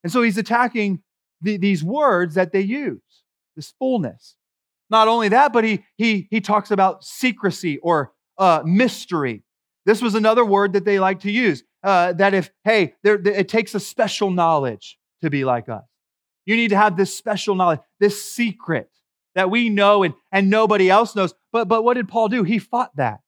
And 0.04 0.12
so 0.12 0.22
he's 0.22 0.38
attacking 0.38 1.02
the, 1.42 1.58
these 1.58 1.84
words 1.84 2.36
that 2.36 2.52
they 2.52 2.62
use, 2.62 3.02
this 3.56 3.74
fullness. 3.80 4.36
Not 4.90 5.08
only 5.08 5.30
that, 5.30 5.54
but 5.54 5.64
he, 5.64 5.84
he, 5.98 6.28
he 6.30 6.42
talks 6.42 6.72
about 6.72 7.04
secrecy 7.04 7.78
or 7.80 8.14
uh, 8.38 8.62
mystery. 8.66 9.44
This 9.86 10.02
was 10.02 10.16
another 10.16 10.46
word 10.46 10.74
that 10.74 10.86
they 10.86 11.00
like 11.00 11.22
to 11.22 11.32
use. 11.32 11.64
Uh, 11.84 12.14
that 12.14 12.34
if, 12.34 12.52
hey, 12.64 12.96
there, 13.04 13.16
it 13.16 13.48
takes 13.48 13.76
a 13.76 13.80
special 13.80 14.32
knowledge 14.32 14.98
to 15.22 15.30
be 15.30 15.46
like 15.46 15.70
us. 15.70 15.84
You 16.46 16.56
need 16.56 16.70
to 16.70 16.78
have 16.78 16.98
this 16.98 17.14
special 17.14 17.56
knowledge, 17.56 17.80
this 18.00 18.24
secret 18.24 18.90
that 19.36 19.50
we 19.50 19.70
know 19.70 20.04
and, 20.04 20.14
and 20.32 20.50
nobody 20.50 20.90
else 20.90 21.16
knows. 21.16 21.34
But, 21.52 21.68
but 21.68 21.84
what 21.84 21.96
did 21.96 22.08
Paul 22.08 22.30
do? 22.30 22.44
He 22.44 22.60
fought 22.60 22.96
that. 22.96 23.20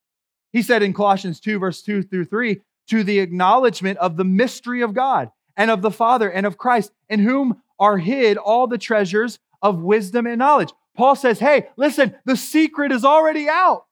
He 0.54 0.62
said 0.62 0.82
in 0.82 0.94
Colossians 0.94 1.40
2, 1.40 1.60
verse 1.60 1.82
2 1.82 2.04
through 2.04 2.26
3, 2.26 2.62
to 2.90 3.04
the 3.04 3.20
acknowledgement 3.20 3.98
of 4.00 4.18
the 4.18 4.24
mystery 4.24 4.82
of 4.82 4.94
God 4.94 5.30
and 5.56 5.70
of 5.70 5.82
the 5.82 5.92
Father 5.92 6.30
and 6.30 6.46
of 6.46 6.58
Christ, 6.58 6.92
in 7.10 7.20
whom 7.20 7.62
are 7.80 7.98
hid 7.98 8.38
all 8.38 8.68
the 8.68 8.78
treasures 8.78 9.40
of 9.62 9.82
wisdom 9.82 10.26
and 10.26 10.40
knowledge. 10.40 10.74
Paul 10.98 11.16
says, 11.16 11.40
hey, 11.40 11.68
listen, 11.78 12.16
the 12.26 12.36
secret 12.36 12.92
is 12.92 13.06
already 13.06 13.48
out. 13.48 13.86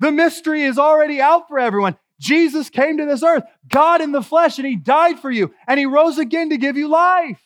The 0.00 0.10
mystery 0.10 0.64
is 0.64 0.78
already 0.78 1.20
out 1.20 1.46
for 1.48 1.58
everyone. 1.58 1.96
Jesus 2.20 2.70
came 2.70 2.98
to 2.98 3.06
this 3.06 3.22
earth, 3.22 3.44
God 3.68 4.00
in 4.00 4.12
the 4.12 4.22
flesh, 4.22 4.58
and 4.58 4.66
he 4.66 4.76
died 4.76 5.20
for 5.20 5.30
you, 5.30 5.54
and 5.66 5.78
he 5.78 5.86
rose 5.86 6.18
again 6.18 6.50
to 6.50 6.56
give 6.56 6.76
you 6.76 6.88
life. 6.88 7.40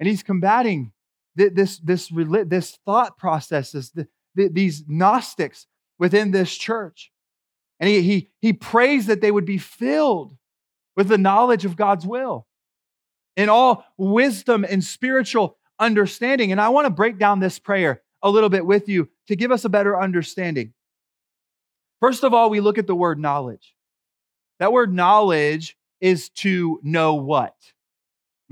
And 0.00 0.08
he's 0.08 0.22
combating 0.22 0.92
this, 1.36 1.78
this, 1.78 2.10
this 2.46 2.78
thought 2.84 3.18
processes, 3.18 3.92
these 4.34 4.84
Gnostics 4.88 5.66
within 5.98 6.30
this 6.30 6.56
church. 6.56 7.12
And 7.80 7.88
he, 7.88 8.02
he, 8.02 8.30
he 8.40 8.52
prays 8.52 9.06
that 9.06 9.20
they 9.20 9.30
would 9.30 9.44
be 9.44 9.58
filled 9.58 10.36
with 10.96 11.08
the 11.08 11.18
knowledge 11.18 11.64
of 11.64 11.76
God's 11.76 12.06
will 12.06 12.46
in 13.36 13.48
all 13.48 13.84
wisdom 13.96 14.64
and 14.68 14.82
spiritual 14.82 15.57
understanding. 15.78 16.52
And 16.52 16.60
I 16.60 16.68
want 16.70 16.86
to 16.86 16.90
break 16.90 17.18
down 17.18 17.40
this 17.40 17.58
prayer 17.58 18.02
a 18.22 18.30
little 18.30 18.48
bit 18.48 18.66
with 18.66 18.88
you 18.88 19.08
to 19.28 19.36
give 19.36 19.52
us 19.52 19.64
a 19.64 19.68
better 19.68 19.98
understanding. 19.98 20.72
First 22.00 22.24
of 22.24 22.34
all, 22.34 22.50
we 22.50 22.60
look 22.60 22.78
at 22.78 22.86
the 22.86 22.94
word 22.94 23.18
knowledge. 23.18 23.74
That 24.58 24.72
word 24.72 24.92
knowledge 24.92 25.76
is 26.00 26.28
to 26.30 26.80
know 26.82 27.14
what. 27.14 27.54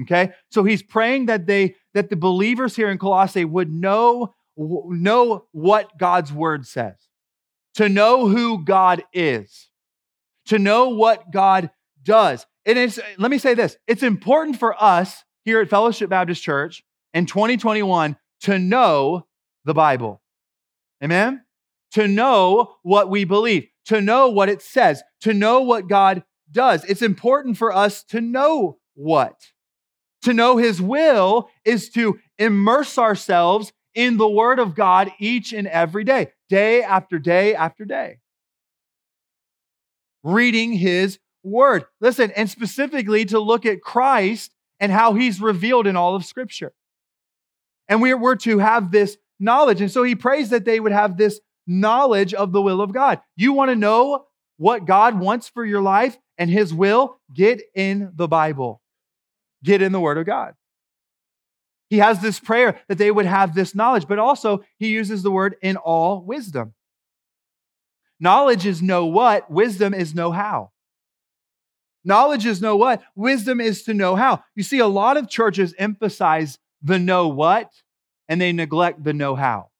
Okay? 0.02 0.32
So 0.50 0.64
he's 0.64 0.82
praying 0.82 1.26
that 1.26 1.46
they 1.46 1.76
that 1.94 2.10
the 2.10 2.16
believers 2.16 2.76
here 2.76 2.90
in 2.90 2.98
Colossae 2.98 3.44
would 3.44 3.72
know 3.72 4.34
know 4.56 5.46
what 5.52 5.98
God's 5.98 6.32
word 6.32 6.66
says. 6.66 6.96
To 7.74 7.88
know 7.88 8.28
who 8.28 8.64
God 8.64 9.04
is. 9.12 9.68
To 10.46 10.58
know 10.58 10.90
what 10.90 11.30
God 11.30 11.70
does. 12.02 12.46
And 12.64 12.78
it's 12.78 12.98
let 13.18 13.30
me 13.30 13.38
say 13.38 13.54
this, 13.54 13.76
it's 13.86 14.02
important 14.02 14.58
for 14.58 14.80
us 14.82 15.24
here 15.44 15.60
at 15.60 15.70
Fellowship 15.70 16.10
Baptist 16.10 16.42
Church 16.42 16.84
in 17.16 17.24
2021 17.24 18.14
to 18.42 18.58
know 18.58 19.26
the 19.64 19.72
Bible. 19.72 20.20
Amen? 21.02 21.42
To 21.92 22.06
know 22.06 22.74
what 22.82 23.08
we 23.08 23.24
believe, 23.24 23.68
to 23.86 24.02
know 24.02 24.28
what 24.28 24.50
it 24.50 24.60
says, 24.60 25.02
to 25.22 25.32
know 25.32 25.62
what 25.62 25.88
God 25.88 26.24
does. 26.52 26.84
It's 26.84 27.00
important 27.00 27.56
for 27.56 27.72
us 27.72 28.04
to 28.04 28.20
know 28.20 28.76
what. 28.92 29.34
To 30.24 30.34
know 30.34 30.58
His 30.58 30.82
will 30.82 31.48
is 31.64 31.88
to 31.90 32.18
immerse 32.38 32.98
ourselves 32.98 33.72
in 33.94 34.18
the 34.18 34.28
Word 34.28 34.58
of 34.58 34.74
God 34.74 35.10
each 35.18 35.54
and 35.54 35.66
every 35.66 36.04
day, 36.04 36.32
day 36.50 36.82
after 36.82 37.18
day 37.18 37.54
after 37.54 37.86
day. 37.86 38.18
Reading 40.22 40.74
His 40.74 41.18
word. 41.42 41.86
Listen, 41.98 42.30
and 42.32 42.50
specifically 42.50 43.24
to 43.24 43.40
look 43.40 43.64
at 43.64 43.80
Christ 43.80 44.54
and 44.78 44.92
how 44.92 45.14
he's 45.14 45.40
revealed 45.40 45.86
in 45.86 45.96
all 45.96 46.14
of 46.14 46.26
Scripture. 46.26 46.74
And 47.88 48.02
we're, 48.02 48.16
we're 48.16 48.36
to 48.36 48.58
have 48.58 48.90
this 48.90 49.16
knowledge. 49.38 49.80
And 49.80 49.90
so 49.90 50.02
he 50.02 50.14
prays 50.14 50.50
that 50.50 50.64
they 50.64 50.80
would 50.80 50.92
have 50.92 51.16
this 51.16 51.40
knowledge 51.66 52.34
of 52.34 52.52
the 52.52 52.62
will 52.62 52.80
of 52.80 52.92
God. 52.92 53.20
You 53.36 53.52
want 53.52 53.70
to 53.70 53.76
know 53.76 54.26
what 54.56 54.86
God 54.86 55.18
wants 55.18 55.48
for 55.48 55.64
your 55.64 55.82
life 55.82 56.16
and 56.38 56.50
his 56.50 56.72
will? 56.72 57.20
Get 57.32 57.62
in 57.74 58.12
the 58.14 58.28
Bible, 58.28 58.80
get 59.62 59.82
in 59.82 59.92
the 59.92 60.00
Word 60.00 60.18
of 60.18 60.26
God. 60.26 60.54
He 61.88 61.98
has 61.98 62.20
this 62.20 62.40
prayer 62.40 62.80
that 62.88 62.98
they 62.98 63.10
would 63.10 63.26
have 63.26 63.54
this 63.54 63.74
knowledge, 63.74 64.08
but 64.08 64.18
also 64.18 64.64
he 64.78 64.88
uses 64.88 65.22
the 65.22 65.30
word 65.30 65.54
in 65.62 65.76
all 65.76 66.20
wisdom. 66.20 66.74
Knowledge 68.18 68.66
is 68.66 68.82
know 68.82 69.06
what, 69.06 69.50
wisdom 69.50 69.94
is 69.94 70.14
know 70.14 70.32
how. 70.32 70.72
Knowledge 72.04 72.46
is 72.46 72.60
know 72.60 72.76
what, 72.76 73.02
wisdom 73.14 73.60
is 73.60 73.82
to 73.84 73.94
know 73.94 74.16
how. 74.16 74.42
You 74.54 74.62
see, 74.62 74.78
a 74.78 74.86
lot 74.86 75.16
of 75.16 75.28
churches 75.28 75.74
emphasize 75.78 76.58
the 76.82 76.98
know 76.98 77.28
what 77.28 77.70
and 78.28 78.40
they 78.40 78.52
neglect 78.52 79.02
the 79.02 79.12
know 79.12 79.34
how. 79.34 79.70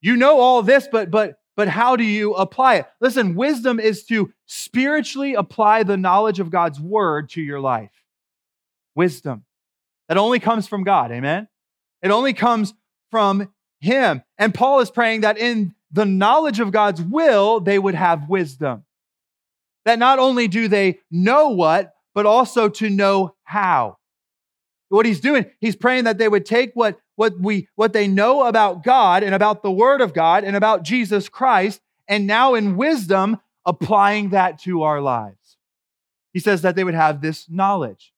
You 0.00 0.16
know 0.16 0.38
all 0.38 0.62
this, 0.62 0.88
but 0.90 1.10
but 1.10 1.40
but 1.56 1.68
how 1.68 1.96
do 1.96 2.04
you 2.04 2.34
apply 2.34 2.76
it? 2.76 2.86
Listen, 3.00 3.34
wisdom 3.34 3.80
is 3.80 4.04
to 4.04 4.32
spiritually 4.46 5.34
apply 5.34 5.82
the 5.82 5.96
knowledge 5.96 6.38
of 6.38 6.50
God's 6.50 6.80
word 6.80 7.30
to 7.30 7.42
your 7.42 7.60
life 7.60 7.90
wisdom. 8.94 9.44
That 10.08 10.18
only 10.18 10.40
comes 10.40 10.66
from 10.66 10.82
God. 10.82 11.12
Amen. 11.12 11.48
It 12.02 12.10
only 12.10 12.32
comes 12.32 12.74
from 13.10 13.52
Him. 13.80 14.22
And 14.38 14.52
Paul 14.54 14.80
is 14.80 14.90
praying 14.90 15.20
that 15.22 15.38
in 15.38 15.74
the 15.92 16.04
knowledge 16.04 16.60
of 16.60 16.72
God's 16.72 17.00
will, 17.00 17.60
they 17.60 17.78
would 17.78 17.94
have 17.94 18.28
wisdom. 18.28 18.84
That 19.84 19.98
not 19.98 20.18
only 20.18 20.48
do 20.48 20.68
they 20.68 20.98
know 21.10 21.48
what, 21.50 21.94
but 22.18 22.26
also 22.26 22.68
to 22.68 22.90
know 22.90 23.32
how. 23.44 23.96
What 24.88 25.06
he's 25.06 25.20
doing, 25.20 25.46
he's 25.60 25.76
praying 25.76 26.02
that 26.02 26.18
they 26.18 26.26
would 26.28 26.44
take 26.44 26.72
what, 26.74 26.98
what, 27.14 27.38
we, 27.38 27.68
what 27.76 27.92
they 27.92 28.08
know 28.08 28.44
about 28.44 28.82
God 28.82 29.22
and 29.22 29.36
about 29.36 29.62
the 29.62 29.70
Word 29.70 30.00
of 30.00 30.14
God 30.14 30.42
and 30.42 30.56
about 30.56 30.82
Jesus 30.82 31.28
Christ, 31.28 31.80
and 32.08 32.26
now 32.26 32.56
in 32.56 32.76
wisdom, 32.76 33.38
applying 33.64 34.30
that 34.30 34.58
to 34.62 34.82
our 34.82 35.00
lives. 35.00 35.58
He 36.32 36.40
says 36.40 36.62
that 36.62 36.74
they 36.74 36.82
would 36.82 36.94
have 36.94 37.20
this 37.20 37.48
knowledge 37.48 38.12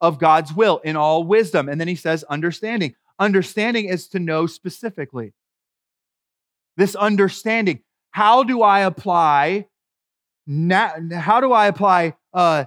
of 0.00 0.18
God's 0.18 0.52
will 0.52 0.78
in 0.78 0.96
all 0.96 1.22
wisdom. 1.22 1.68
And 1.68 1.80
then 1.80 1.86
he 1.86 1.94
says, 1.94 2.24
understanding. 2.24 2.96
Understanding 3.20 3.84
is 3.84 4.08
to 4.08 4.18
know 4.18 4.48
specifically. 4.48 5.32
This 6.76 6.96
understanding. 6.96 7.84
How 8.10 8.42
do 8.42 8.62
I 8.62 8.80
apply? 8.80 9.68
How 10.48 11.40
do 11.40 11.52
I 11.52 11.68
apply 11.68 12.14
uh, 12.34 12.64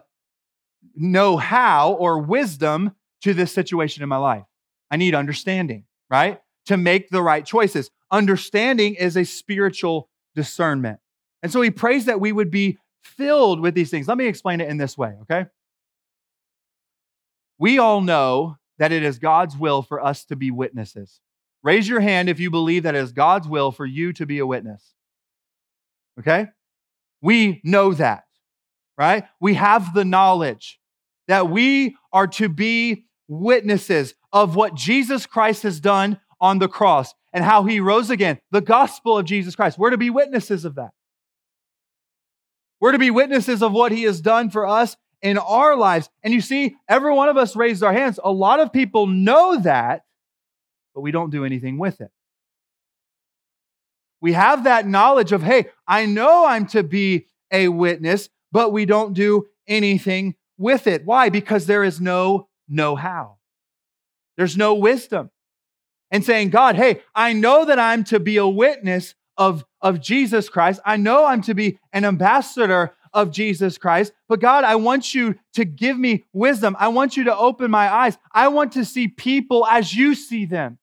know 0.95 1.37
how 1.37 1.93
or 1.93 2.19
wisdom 2.19 2.91
to 3.21 3.33
this 3.33 3.53
situation 3.53 4.03
in 4.03 4.09
my 4.09 4.17
life? 4.17 4.43
I 4.89 4.97
need 4.97 5.15
understanding, 5.15 5.85
right? 6.09 6.41
To 6.65 6.77
make 6.77 7.09
the 7.09 7.21
right 7.21 7.45
choices. 7.45 7.89
Understanding 8.11 8.95
is 8.95 9.15
a 9.15 9.23
spiritual 9.23 10.09
discernment. 10.35 10.99
And 11.43 11.51
so 11.51 11.61
he 11.61 11.71
prays 11.71 12.05
that 12.05 12.19
we 12.19 12.31
would 12.31 12.51
be 12.51 12.77
filled 13.01 13.59
with 13.59 13.73
these 13.73 13.89
things. 13.89 14.07
Let 14.07 14.17
me 14.17 14.27
explain 14.27 14.61
it 14.61 14.69
in 14.69 14.77
this 14.77 14.97
way, 14.97 15.15
okay? 15.23 15.47
We 17.57 17.79
all 17.79 18.01
know 18.01 18.57
that 18.79 18.91
it 18.91 19.03
is 19.03 19.19
God's 19.19 19.55
will 19.55 19.81
for 19.81 20.03
us 20.03 20.25
to 20.25 20.35
be 20.35 20.49
witnesses. 20.49 21.21
Raise 21.63 21.87
your 21.87 21.99
hand 21.99 22.29
if 22.29 22.39
you 22.39 22.49
believe 22.49 22.83
that 22.83 22.95
it 22.95 23.03
is 23.03 23.11
God's 23.11 23.47
will 23.47 23.71
for 23.71 23.85
you 23.85 24.13
to 24.13 24.25
be 24.25 24.39
a 24.39 24.47
witness. 24.47 24.95
Okay? 26.19 26.47
We 27.21 27.61
know 27.63 27.93
that, 27.93 28.23
right? 28.97 29.23
We 29.39 29.55
have 29.55 29.93
the 29.93 30.05
knowledge 30.05 30.79
that 31.27 31.49
we 31.49 31.95
are 32.11 32.27
to 32.27 32.49
be 32.49 33.05
witnesses 33.27 34.13
of 34.33 34.55
what 34.55 34.75
Jesus 34.75 35.25
Christ 35.25 35.63
has 35.63 35.79
done 35.79 36.19
on 36.39 36.59
the 36.59 36.67
cross 36.67 37.13
and 37.33 37.43
how 37.43 37.63
he 37.63 37.79
rose 37.79 38.09
again. 38.09 38.39
The 38.51 38.61
gospel 38.61 39.17
of 39.17 39.25
Jesus 39.25 39.55
Christ. 39.55 39.77
We're 39.77 39.91
to 39.91 39.97
be 39.97 40.09
witnesses 40.09 40.65
of 40.65 40.75
that. 40.75 40.91
We're 42.79 42.91
to 42.93 42.99
be 42.99 43.11
witnesses 43.11 43.61
of 43.61 43.71
what 43.71 43.91
he 43.91 44.03
has 44.03 44.21
done 44.21 44.49
for 44.49 44.67
us 44.67 44.97
in 45.21 45.37
our 45.37 45.75
lives. 45.75 46.09
And 46.23 46.33
you 46.33 46.41
see, 46.41 46.75
every 46.89 47.13
one 47.13 47.29
of 47.29 47.37
us 47.37 47.55
raised 47.55 47.83
our 47.83 47.93
hands. 47.93 48.19
A 48.23 48.31
lot 48.31 48.59
of 48.59 48.73
people 48.73 49.05
know 49.07 49.59
that, 49.61 50.03
but 50.95 51.01
we 51.01 51.11
don't 51.11 51.29
do 51.29 51.45
anything 51.45 51.77
with 51.77 52.01
it. 52.01 52.09
We 54.19 54.33
have 54.33 54.65
that 54.65 54.87
knowledge 54.87 55.31
of, 55.31 55.43
hey, 55.43 55.67
I 55.87 56.05
know 56.05 56.45
I'm 56.45 56.65
to 56.67 56.83
be 56.83 57.27
a 57.51 57.67
witness, 57.67 58.29
but 58.51 58.71
we 58.71 58.85
don't 58.85 59.13
do 59.13 59.47
anything 59.67 60.35
with 60.57 60.87
it. 60.87 61.05
Why? 61.05 61.29
Because 61.29 61.65
there 61.65 61.83
is 61.83 61.99
no 61.99 62.47
know 62.67 62.95
how, 62.95 63.37
there's 64.37 64.57
no 64.57 64.73
wisdom. 64.73 65.31
And 66.13 66.25
saying, 66.25 66.49
God, 66.49 66.75
hey, 66.75 67.03
I 67.15 67.31
know 67.31 67.63
that 67.63 67.79
I'm 67.79 68.03
to 68.05 68.19
be 68.19 68.35
a 68.35 68.45
witness 68.45 69.15
of, 69.37 69.63
of 69.79 70.01
Jesus 70.01 70.49
Christ. 70.49 70.81
I 70.85 70.97
know 70.97 71.25
I'm 71.25 71.41
to 71.43 71.53
be 71.53 71.79
an 71.93 72.03
ambassador 72.03 72.93
of 73.13 73.31
Jesus 73.31 73.77
Christ. 73.77 74.13
But 74.27 74.39
God, 74.39 74.63
I 74.63 74.75
want 74.75 75.13
you 75.13 75.35
to 75.53 75.65
give 75.65 75.97
me 75.97 76.25
wisdom. 76.33 76.75
I 76.79 76.89
want 76.89 77.17
you 77.17 77.25
to 77.25 77.37
open 77.37 77.71
my 77.71 77.91
eyes. 77.91 78.17
I 78.31 78.49
want 78.49 78.73
to 78.73 78.85
see 78.85 79.07
people 79.07 79.65
as 79.67 79.93
you 79.93 80.15
see 80.15 80.45
them. 80.45 80.79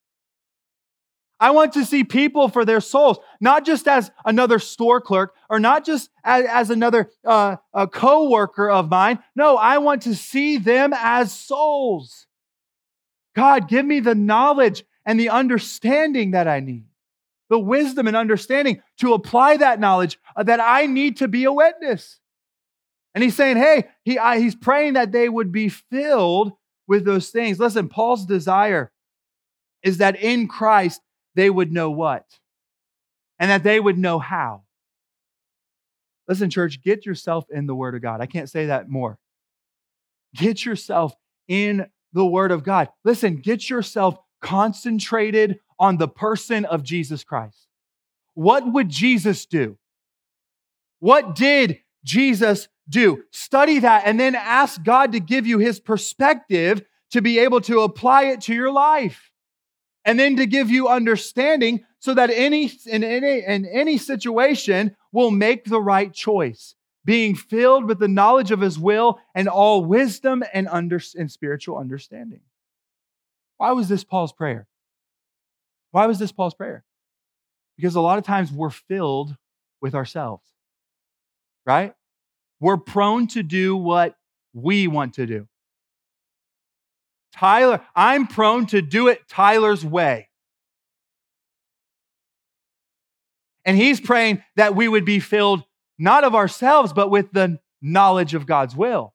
I 1.40 1.52
want 1.52 1.74
to 1.74 1.84
see 1.84 2.04
people 2.04 2.48
for 2.48 2.64
their 2.64 2.80
souls, 2.80 3.18
not 3.40 3.64
just 3.64 3.86
as 3.86 4.10
another 4.24 4.58
store 4.58 5.00
clerk 5.00 5.34
or 5.48 5.60
not 5.60 5.84
just 5.84 6.10
as, 6.24 6.44
as 6.46 6.70
another 6.70 7.10
uh, 7.24 7.56
a 7.72 7.86
co-worker 7.86 8.68
of 8.68 8.90
mine. 8.90 9.20
No, 9.36 9.56
I 9.56 9.78
want 9.78 10.02
to 10.02 10.14
see 10.14 10.58
them 10.58 10.92
as 10.92 11.32
souls. 11.32 12.26
God, 13.36 13.68
give 13.68 13.86
me 13.86 14.00
the 14.00 14.16
knowledge 14.16 14.84
and 15.06 15.18
the 15.18 15.28
understanding 15.28 16.32
that 16.32 16.48
I 16.48 16.60
need 16.60 16.84
the 17.48 17.58
wisdom 17.58 18.06
and 18.06 18.16
understanding 18.16 18.82
to 18.98 19.14
apply 19.14 19.56
that 19.58 19.80
knowledge 19.80 20.18
uh, 20.36 20.42
that 20.42 20.60
I 20.60 20.86
need 20.86 21.18
to 21.18 21.28
be 21.28 21.44
a 21.44 21.52
witness. 21.52 22.20
And 23.14 23.24
he's 23.24 23.36
saying, 23.36 23.56
hey, 23.56 23.84
he, 24.04 24.18
I, 24.18 24.38
he's 24.38 24.54
praying 24.54 24.94
that 24.94 25.12
they 25.12 25.28
would 25.28 25.50
be 25.50 25.68
filled 25.68 26.52
with 26.86 27.04
those 27.04 27.30
things. 27.30 27.58
Listen, 27.58 27.88
Paul's 27.88 28.26
desire 28.26 28.92
is 29.82 29.98
that 29.98 30.16
in 30.16 30.46
Christ 30.46 31.00
they 31.38 31.48
would 31.48 31.70
know 31.70 31.88
what? 31.88 32.24
And 33.38 33.48
that 33.48 33.62
they 33.62 33.78
would 33.78 33.96
know 33.96 34.18
how. 34.18 34.64
Listen, 36.26 36.50
church, 36.50 36.82
get 36.82 37.06
yourself 37.06 37.44
in 37.48 37.68
the 37.68 37.76
Word 37.76 37.94
of 37.94 38.02
God. 38.02 38.20
I 38.20 38.26
can't 38.26 38.50
say 38.50 38.66
that 38.66 38.88
more. 38.88 39.20
Get 40.34 40.64
yourself 40.64 41.14
in 41.46 41.86
the 42.12 42.26
Word 42.26 42.50
of 42.50 42.64
God. 42.64 42.88
Listen, 43.04 43.36
get 43.36 43.70
yourself 43.70 44.18
concentrated 44.42 45.60
on 45.78 45.96
the 45.96 46.08
person 46.08 46.64
of 46.64 46.82
Jesus 46.82 47.22
Christ. 47.22 47.68
What 48.34 48.72
would 48.72 48.88
Jesus 48.88 49.46
do? 49.46 49.78
What 50.98 51.36
did 51.36 51.78
Jesus 52.02 52.66
do? 52.88 53.22
Study 53.30 53.78
that 53.78 54.02
and 54.06 54.18
then 54.18 54.34
ask 54.34 54.82
God 54.82 55.12
to 55.12 55.20
give 55.20 55.46
you 55.46 55.58
his 55.58 55.78
perspective 55.78 56.82
to 57.12 57.22
be 57.22 57.38
able 57.38 57.60
to 57.60 57.82
apply 57.82 58.24
it 58.24 58.40
to 58.42 58.54
your 58.54 58.72
life. 58.72 59.30
And 60.04 60.18
then 60.18 60.36
to 60.36 60.46
give 60.46 60.70
you 60.70 60.88
understanding 60.88 61.84
so 61.98 62.14
that 62.14 62.30
any 62.30 62.70
in 62.86 63.04
any 63.04 63.42
in 63.44 63.66
any 63.66 63.98
situation 63.98 64.96
will 65.12 65.30
make 65.30 65.64
the 65.64 65.80
right 65.80 66.12
choice, 66.12 66.74
being 67.04 67.34
filled 67.34 67.84
with 67.84 67.98
the 67.98 68.08
knowledge 68.08 68.50
of 68.50 68.60
his 68.60 68.78
will 68.78 69.18
and 69.34 69.48
all 69.48 69.84
wisdom 69.84 70.44
and, 70.52 70.68
under, 70.68 71.00
and 71.16 71.30
spiritual 71.30 71.76
understanding. 71.76 72.40
Why 73.56 73.72
was 73.72 73.88
this 73.88 74.04
Paul's 74.04 74.32
prayer? 74.32 74.68
Why 75.90 76.06
was 76.06 76.18
this 76.18 76.32
Paul's 76.32 76.54
prayer? 76.54 76.84
Because 77.76 77.94
a 77.94 78.00
lot 78.00 78.18
of 78.18 78.24
times 78.24 78.52
we're 78.52 78.70
filled 78.70 79.36
with 79.80 79.94
ourselves, 79.94 80.44
right? 81.64 81.94
We're 82.60 82.76
prone 82.76 83.26
to 83.28 83.42
do 83.42 83.76
what 83.76 84.16
we 84.52 84.88
want 84.88 85.14
to 85.14 85.26
do. 85.26 85.48
Tyler, 87.34 87.80
I'm 87.94 88.26
prone 88.26 88.66
to 88.66 88.82
do 88.82 89.08
it 89.08 89.28
Tyler's 89.28 89.84
way. 89.84 90.28
And 93.64 93.76
he's 93.76 94.00
praying 94.00 94.42
that 94.56 94.74
we 94.74 94.88
would 94.88 95.04
be 95.04 95.20
filled 95.20 95.62
not 95.98 96.24
of 96.24 96.34
ourselves, 96.34 96.92
but 96.92 97.10
with 97.10 97.32
the 97.32 97.58
knowledge 97.82 98.34
of 98.34 98.46
God's 98.46 98.74
will. 98.74 99.14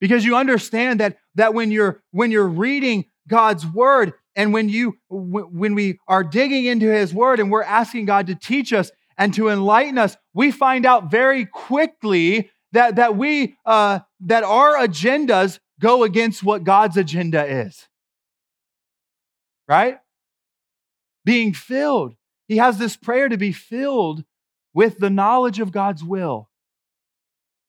Because 0.00 0.24
you 0.24 0.36
understand 0.36 1.00
that, 1.00 1.18
that 1.34 1.54
when 1.54 1.70
you're 1.70 2.02
when 2.12 2.30
you're 2.30 2.46
reading 2.46 3.06
God's 3.26 3.66
word 3.66 4.12
and 4.36 4.52
when 4.52 4.68
you 4.68 4.96
when 5.10 5.74
we 5.74 5.98
are 6.06 6.22
digging 6.22 6.66
into 6.66 6.86
his 6.86 7.12
word 7.12 7.40
and 7.40 7.50
we're 7.50 7.64
asking 7.64 8.04
God 8.04 8.28
to 8.28 8.36
teach 8.36 8.72
us 8.72 8.92
and 9.16 9.34
to 9.34 9.48
enlighten 9.48 9.98
us, 9.98 10.16
we 10.34 10.52
find 10.52 10.86
out 10.86 11.10
very 11.10 11.44
quickly 11.44 12.48
that 12.72 12.96
that 12.96 13.16
we 13.16 13.56
uh, 13.66 13.98
that 14.20 14.44
our 14.44 14.76
agendas 14.76 15.58
go 15.80 16.02
against 16.02 16.42
what 16.42 16.64
God's 16.64 16.96
agenda 16.96 17.44
is. 17.44 17.88
Right? 19.68 19.98
Being 21.24 21.52
filled. 21.52 22.14
he 22.46 22.56
has 22.56 22.78
this 22.78 22.96
prayer 22.96 23.28
to 23.28 23.36
be 23.36 23.52
filled 23.52 24.24
with 24.72 24.98
the 24.98 25.10
knowledge 25.10 25.60
of 25.60 25.72
God's 25.72 26.02
will 26.02 26.48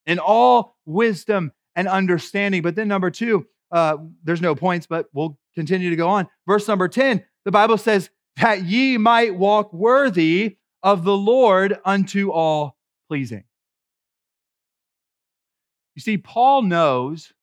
in 0.05 0.19
all 0.19 0.77
wisdom 0.85 1.51
and 1.75 1.87
understanding. 1.87 2.61
But 2.61 2.75
then, 2.75 2.87
number 2.87 3.11
two, 3.11 3.45
uh, 3.71 3.97
there's 4.23 4.41
no 4.41 4.55
points, 4.55 4.87
but 4.87 5.07
we'll 5.13 5.37
continue 5.55 5.89
to 5.89 5.95
go 5.95 6.07
on. 6.07 6.27
Verse 6.47 6.67
number 6.67 6.87
10, 6.87 7.23
the 7.45 7.51
Bible 7.51 7.77
says, 7.77 8.09
that 8.37 8.63
ye 8.63 8.97
might 8.97 9.35
walk 9.35 9.73
worthy 9.73 10.57
of 10.81 11.03
the 11.03 11.15
Lord 11.15 11.77
unto 11.83 12.31
all 12.31 12.77
pleasing. 13.07 13.43
You 15.99 16.01
see, 16.01 16.17
Paul 16.17 16.61
knows 16.61 17.33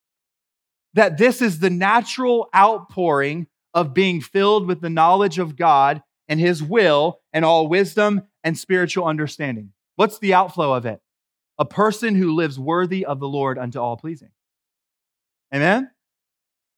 that 0.95 1.19
this 1.19 1.43
is 1.43 1.59
the 1.59 1.69
natural 1.69 2.49
outpouring 2.57 3.49
of 3.75 3.93
being 3.93 4.23
filled 4.23 4.67
with 4.67 4.81
the 4.81 4.89
knowledge 4.89 5.39
of 5.39 5.57
God 5.57 6.03
and 6.27 6.41
his 6.41 6.63
will 6.63 7.21
and 7.35 7.45
all 7.45 7.69
wisdom 7.69 8.23
and 8.43 8.57
spiritual 8.57 9.05
understanding. 9.05 9.73
What's 9.97 10.19
the 10.21 10.33
outflow 10.33 10.73
of 10.73 10.87
it? 10.87 11.03
A 11.59 11.67
person 11.67 12.15
who 12.15 12.35
lives 12.35 12.59
worthy 12.59 13.05
of 13.05 13.21
the 13.21 13.29
Lord 13.29 13.59
unto 13.59 13.79
all 13.79 13.99
pleasing. 13.99 14.31
Amen? 15.55 15.91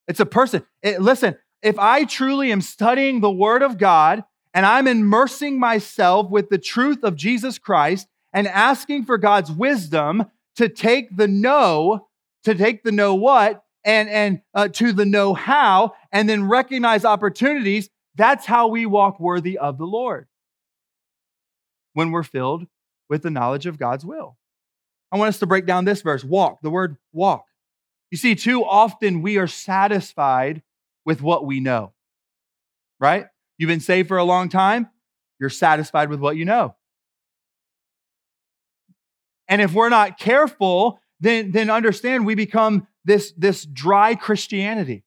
It's 0.09 0.19
a 0.19 0.27
person. 0.27 0.65
It, 0.83 1.01
listen, 1.01 1.37
if 1.63 1.79
I 1.79 2.07
truly 2.07 2.51
am 2.51 2.61
studying 2.61 3.21
the 3.21 3.31
Word 3.31 3.63
of 3.63 3.79
God 3.79 4.25
and 4.53 4.67
I'm 4.67 4.89
immersing 4.89 5.61
myself 5.61 6.29
with 6.29 6.49
the 6.49 6.59
truth 6.59 7.05
of 7.05 7.15
Jesus 7.15 7.57
Christ 7.57 8.09
and 8.33 8.49
asking 8.49 9.05
for 9.05 9.17
God's 9.17 9.53
wisdom 9.53 10.27
to 10.59 10.69
take 10.69 11.17
the 11.17 11.29
know, 11.29 12.09
to 12.43 12.53
take 12.53 12.83
the 12.83 12.91
know 12.91 13.15
what, 13.15 13.63
and, 13.85 14.09
and 14.09 14.43
uh, 14.55 14.67
to 14.67 14.93
the 14.93 15.07
know 15.07 15.33
how, 15.33 15.95
and 16.11 16.29
then 16.29 16.49
recognize 16.49 17.05
opportunities, 17.05 17.89
that's 18.17 18.45
how 18.45 18.67
we 18.67 18.85
walk 18.85 19.21
worthy 19.21 19.57
of 19.57 19.79
the 19.79 19.87
Lord 19.87 20.27
when 21.93 22.11
we're 22.11 22.25
filled 22.25 22.67
with 23.09 23.23
the 23.23 23.31
knowledge 23.31 23.67
of 23.67 23.79
God's 23.79 24.05
will. 24.05 24.37
I 25.13 25.17
want 25.17 25.29
us 25.29 25.39
to 25.39 25.47
break 25.47 25.65
down 25.65 25.85
this 25.85 26.03
verse 26.03 26.25
walk, 26.25 26.59
the 26.61 26.71
word 26.71 26.97
walk. 27.13 27.45
You 28.11 28.19
see, 28.19 28.35
too 28.35 28.65
often 28.65 29.23
we 29.23 29.39
are 29.39 29.47
satisfied 29.47 30.63
with 31.07 31.23
what 31.23 31.47
we 31.47 31.61
know, 31.61 31.93
right? 32.99 33.27
You've 33.59 33.69
been 33.69 33.79
saved 33.79 34.09
for 34.09 34.19
a 34.19 34.25
long 34.25 34.49
time, 34.49 34.91
you're 35.39 35.51
satisfied 35.51 36.11
with 36.11 36.19
what 36.19 36.37
you 36.37 36.45
know. 36.45 36.75
And 39.49 39.63
if 39.63 39.73
we're 39.73 39.89
not 39.89 40.19
careful, 40.19 41.01
then, 41.21 41.53
then 41.53 41.71
understand 41.71 42.27
we 42.27 42.35
become 42.35 42.87
this, 43.05 43.33
this 43.37 43.65
dry 43.65 44.15
Christianity. 44.15 45.05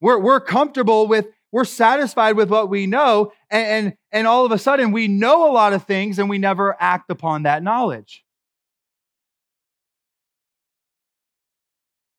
We're, 0.00 0.18
we're 0.18 0.40
comfortable 0.40 1.06
with, 1.06 1.26
we're 1.50 1.64
satisfied 1.64 2.36
with 2.36 2.50
what 2.50 2.68
we 2.68 2.86
know, 2.86 3.32
and, 3.48 3.66
and, 3.66 3.96
and 4.12 4.26
all 4.26 4.44
of 4.44 4.52
a 4.52 4.58
sudden 4.58 4.92
we 4.92 5.08
know 5.08 5.50
a 5.50 5.52
lot 5.52 5.72
of 5.72 5.84
things 5.84 6.18
and 6.18 6.28
we 6.28 6.38
never 6.38 6.76
act 6.78 7.10
upon 7.10 7.44
that 7.44 7.62
knowledge. 7.62 8.24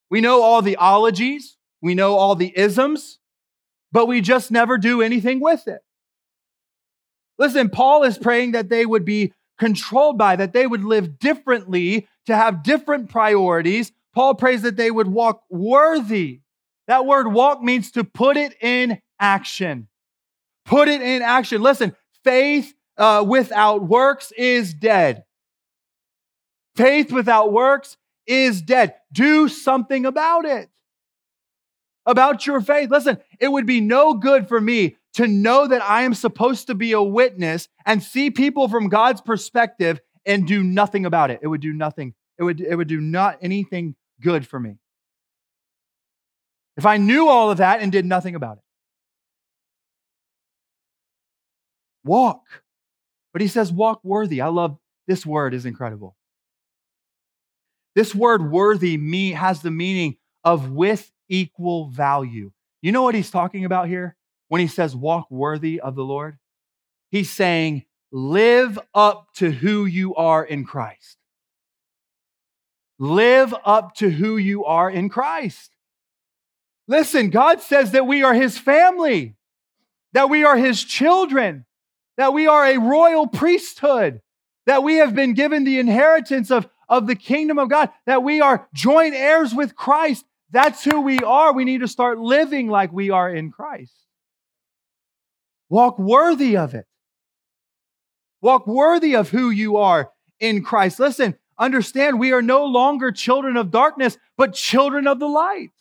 We 0.10 0.22
know 0.22 0.42
all 0.42 0.62
the 0.62 0.78
ologies, 0.78 1.58
we 1.82 1.94
know 1.94 2.16
all 2.16 2.36
the 2.36 2.58
isms, 2.58 3.20
but 3.92 4.08
we 4.08 4.22
just 4.22 4.52
never 4.52 4.78
do 4.78 5.02
anything 5.02 5.40
with 5.40 5.68
it. 5.68 5.82
Listen, 7.38 7.70
Paul 7.70 8.04
is 8.04 8.18
praying 8.18 8.54
that 8.54 8.70
they 8.70 8.86
would 8.86 9.06
be 9.06 9.34
controlled 9.58 10.18
by, 10.18 10.36
that 10.36 10.54
they 10.54 10.68
would 10.68 10.84
live 10.84 11.20
differently, 11.20 12.08
to 12.26 12.36
have 12.36 12.64
different 12.64 13.10
priorities. 13.10 13.92
Paul 14.14 14.36
prays 14.36 14.62
that 14.64 14.78
they 14.78 14.92
would 14.92 15.08
walk 15.08 15.44
worthy. 15.50 16.42
That 16.88 17.06
word 17.06 17.32
walk 17.32 17.62
means 17.62 17.92
to 17.92 18.04
put 18.04 18.38
it 18.38 18.56
in 18.62 19.00
action. 19.20 19.88
Put 20.66 20.88
it 20.88 21.02
in 21.02 21.22
action. 21.22 21.62
Listen, 21.62 21.96
faith 22.24 22.74
uh, 22.98 23.24
without 23.28 23.84
works 23.84 24.32
is 24.38 24.74
dead. 24.74 25.24
Faith 26.76 27.12
without 27.12 27.52
works 27.52 27.98
is 28.28 28.62
dead. 28.62 28.96
Do 29.12 29.48
something 29.48 30.06
about 30.06 30.46
it 30.46 30.70
about 32.06 32.46
your 32.46 32.62
faith. 32.62 32.90
Listen, 32.90 33.18
it 33.40 33.48
would 33.48 33.66
be 33.66 33.82
no 33.82 34.14
good 34.14 34.48
for 34.48 34.62
me 34.62 34.96
to 35.16 35.28
know 35.28 35.68
that 35.68 35.82
I 35.82 36.04
am 36.04 36.14
supposed 36.14 36.68
to 36.68 36.76
be 36.76 36.92
a 36.92 37.02
witness 37.02 37.70
and 37.86 38.04
see 38.04 38.30
people 38.30 38.68
from 38.68 38.90
God's 38.90 39.22
perspective 39.22 40.02
and 40.26 40.46
do 40.46 40.62
nothing 40.62 41.06
about 41.06 41.32
it. 41.32 41.40
It 41.42 41.48
would 41.48 41.62
do 41.62 41.72
nothing. 41.72 42.14
It 42.38 42.44
would, 42.44 42.60
it 42.60 42.76
would 42.76 42.90
do 42.90 43.00
not 43.00 43.38
anything 43.42 43.96
good 44.22 44.46
for 44.46 44.60
me. 44.60 44.78
If 46.76 46.86
I 46.86 46.98
knew 46.98 47.30
all 47.30 47.50
of 47.50 47.58
that 47.58 47.82
and 47.82 47.92
did 47.92 48.06
nothing 48.06 48.36
about 48.36 48.58
it. 48.58 48.64
Walk. 52.04 52.44
But 53.32 53.42
he 53.42 53.48
says, 53.48 53.72
walk 53.72 54.02
worthy. 54.04 54.42
I 54.42 54.48
love 54.48 54.78
this 55.08 55.26
word 55.26 55.54
is 55.54 55.66
incredible. 55.66 56.18
This 57.96 58.14
word 58.14 58.52
worthy 58.52 58.98
me 58.98 59.32
has 59.32 59.62
the 59.62 59.72
meaning 59.72 60.18
of 60.44 60.72
with 60.72 61.10
equal 61.30 61.88
value. 61.88 62.52
You 62.82 62.92
know 62.92 63.04
what 63.04 63.16
he's 63.16 63.32
talking 63.32 63.64
about 63.64 63.88
here 63.88 64.18
when 64.48 64.62
he 64.62 64.68
says 64.68 64.96
walk 64.96 65.30
worthy 65.30 65.80
of 65.80 65.96
the 65.96 66.04
Lord? 66.04 66.38
He's 67.10 67.32
saying 67.32 67.86
live 68.12 68.80
up 68.94 69.28
to 69.36 69.52
who 69.52 69.86
you 69.86 70.16
are 70.16 70.44
in 70.44 70.66
Christ. 70.66 71.18
Live 72.98 73.54
up 73.66 73.96
to 73.96 74.10
who 74.10 74.38
you 74.38 74.64
are 74.66 74.90
in 74.90 75.10
Christ. 75.10 75.72
Listen, 76.88 77.30
God 77.30 77.62
says 77.62 77.92
that 77.92 78.08
we 78.08 78.24
are 78.24 78.34
his 78.34 78.58
family, 78.58 79.36
that 80.14 80.30
we 80.30 80.44
are 80.46 80.56
his 80.56 80.84
children, 80.84 81.66
that 82.18 82.34
we 82.34 82.48
are 82.48 82.66
a 82.66 82.78
royal 82.78 83.28
priesthood, 83.28 84.22
that 84.66 84.84
we 84.84 84.96
have 84.96 85.14
been 85.14 85.34
given 85.34 85.64
the 85.64 85.80
inheritance 85.80 86.52
of, 86.52 86.70
of 86.88 87.08
the 87.08 87.16
kingdom 87.16 87.60
of 87.60 87.70
God, 87.70 87.90
that 88.06 88.24
we 88.24 88.40
are 88.40 88.68
joint 88.74 89.14
heirs 89.14 89.54
with 89.54 89.76
Christ, 89.76 90.26
that's 90.52 90.84
who 90.84 91.02
we 91.02 91.20
are. 91.20 91.54
We 91.54 91.66
need 91.66 91.82
to 91.82 91.88
start 91.88 92.20
living 92.20 92.70
like 92.70 92.94
we 92.94 93.10
are 93.10 93.30
in 93.30 93.52
Christ. 93.52 94.05
Walk 95.70 95.98
worthy 95.98 96.56
of 96.58 96.74
it. 96.74 96.86
Walk 98.42 98.68
worthy 98.68 99.16
of 99.16 99.30
who 99.30 99.50
you 99.50 99.78
are 99.78 100.12
in 100.40 100.64
Christ. 100.64 101.00
Listen, 101.00 101.36
understand 101.58 102.20
we 102.20 102.32
are 102.32 102.42
no 102.42 102.66
longer 102.66 103.12
children 103.12 103.58
of 103.58 103.72
darkness, 103.72 104.18
but 104.38 104.54
children 104.54 105.08
of 105.08 105.20
the 105.20 105.28
light. 105.28 105.72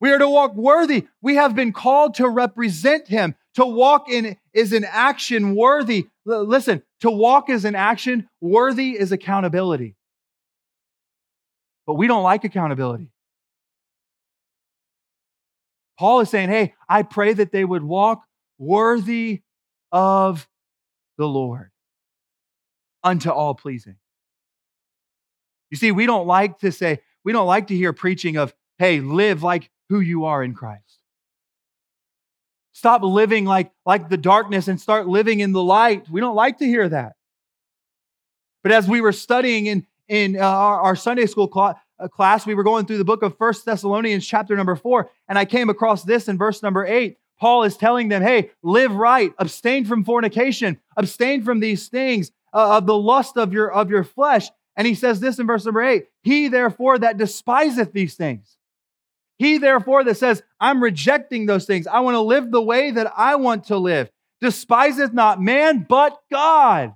We 0.00 0.12
are 0.12 0.18
to 0.18 0.28
walk 0.28 0.54
worthy. 0.54 1.06
We 1.22 1.36
have 1.36 1.54
been 1.54 1.72
called 1.72 2.14
to 2.16 2.28
represent 2.28 3.08
Him. 3.08 3.34
To 3.54 3.64
walk 3.64 4.10
in 4.10 4.36
is 4.52 4.72
an 4.72 4.84
action 4.84 5.54
worthy. 5.54 6.08
Listen, 6.24 6.82
to 7.00 7.10
walk 7.10 7.48
is 7.48 7.64
an 7.64 7.74
action, 7.74 8.28
worthy 8.40 8.98
is 8.98 9.12
accountability. 9.12 9.96
But 11.86 11.94
we 11.94 12.06
don't 12.06 12.22
like 12.22 12.44
accountability. 12.44 13.10
Paul 15.98 16.20
is 16.20 16.30
saying, 16.30 16.48
Hey, 16.48 16.74
I 16.88 17.02
pray 17.02 17.32
that 17.32 17.52
they 17.52 17.64
would 17.64 17.82
walk 17.82 18.24
worthy 18.58 19.42
of 19.92 20.48
the 21.18 21.26
Lord 21.26 21.70
unto 23.02 23.30
all 23.30 23.54
pleasing. 23.54 23.96
You 25.70 25.76
see, 25.76 25.92
we 25.92 26.06
don't 26.06 26.26
like 26.26 26.58
to 26.60 26.72
say, 26.72 27.00
we 27.24 27.32
don't 27.32 27.46
like 27.46 27.68
to 27.68 27.76
hear 27.76 27.92
preaching 27.92 28.36
of, 28.36 28.54
hey, 28.78 29.00
live 29.00 29.42
like 29.42 29.70
who 29.88 30.00
you 30.00 30.24
are 30.24 30.42
in 30.42 30.54
Christ. 30.54 30.98
Stop 32.72 33.02
living 33.02 33.44
like, 33.44 33.70
like 33.86 34.08
the 34.08 34.16
darkness 34.16 34.68
and 34.68 34.80
start 34.80 35.06
living 35.06 35.40
in 35.40 35.52
the 35.52 35.62
light. 35.62 36.08
We 36.08 36.20
don't 36.20 36.34
like 36.34 36.58
to 36.58 36.66
hear 36.66 36.88
that. 36.88 37.12
But 38.62 38.72
as 38.72 38.88
we 38.88 39.00
were 39.00 39.12
studying 39.12 39.66
in, 39.66 39.86
in 40.08 40.36
uh, 40.36 40.40
our, 40.40 40.80
our, 40.80 40.96
Sunday 40.96 41.26
school 41.26 41.48
class, 41.48 41.76
class, 42.12 42.46
we 42.46 42.54
were 42.54 42.62
going 42.62 42.86
through 42.86 42.98
the 42.98 43.04
book 43.04 43.22
of 43.22 43.36
First 43.38 43.64
Thessalonians, 43.64 44.26
chapter 44.26 44.56
number 44.56 44.76
four, 44.76 45.10
and 45.28 45.38
I 45.38 45.44
came 45.44 45.70
across 45.70 46.02
this 46.02 46.28
in 46.28 46.38
verse 46.38 46.62
number 46.62 46.84
eight. 46.84 47.18
Paul 47.38 47.64
is 47.64 47.76
telling 47.76 48.08
them, 48.08 48.22
hey, 48.22 48.50
live 48.62 48.92
right, 48.92 49.32
abstain 49.38 49.84
from 49.84 50.04
fornication, 50.04 50.78
abstain 50.96 51.42
from 51.42 51.60
these 51.60 51.88
things 51.88 52.30
uh, 52.52 52.78
of 52.78 52.86
the 52.86 52.96
lust 52.96 53.36
of 53.36 53.52
your, 53.52 53.70
of 53.70 53.90
your 53.90 54.04
flesh. 54.04 54.48
And 54.76 54.86
he 54.86 54.94
says 54.94 55.20
this 55.20 55.38
in 55.38 55.46
verse 55.46 55.64
number 55.64 55.82
eight 55.82 56.06
He 56.22 56.48
therefore 56.48 56.98
that 56.98 57.16
despiseth 57.16 57.92
these 57.92 58.14
things, 58.14 58.56
he 59.38 59.58
therefore 59.58 60.04
that 60.04 60.16
says, 60.16 60.42
I'm 60.60 60.82
rejecting 60.82 61.46
those 61.46 61.66
things, 61.66 61.86
I 61.86 62.00
want 62.00 62.14
to 62.14 62.20
live 62.20 62.50
the 62.50 62.62
way 62.62 62.90
that 62.92 63.12
I 63.16 63.36
want 63.36 63.64
to 63.64 63.78
live, 63.78 64.10
despiseth 64.40 65.12
not 65.12 65.40
man, 65.40 65.86
but 65.88 66.18
God. 66.30 66.94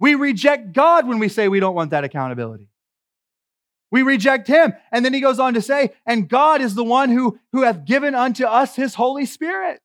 We 0.00 0.14
reject 0.14 0.72
God 0.72 1.08
when 1.08 1.18
we 1.18 1.28
say 1.28 1.48
we 1.48 1.58
don't 1.58 1.74
want 1.74 1.90
that 1.90 2.04
accountability. 2.04 2.68
We 3.90 4.02
reject 4.02 4.46
him. 4.46 4.74
And 4.92 5.04
then 5.04 5.14
he 5.14 5.20
goes 5.20 5.38
on 5.38 5.54
to 5.54 5.62
say, 5.62 5.92
and 6.04 6.28
God 6.28 6.60
is 6.60 6.74
the 6.74 6.84
one 6.84 7.10
who, 7.10 7.38
who 7.52 7.62
hath 7.62 7.84
given 7.84 8.14
unto 8.14 8.44
us 8.44 8.76
his 8.76 8.94
Holy 8.94 9.24
Spirit 9.24 9.80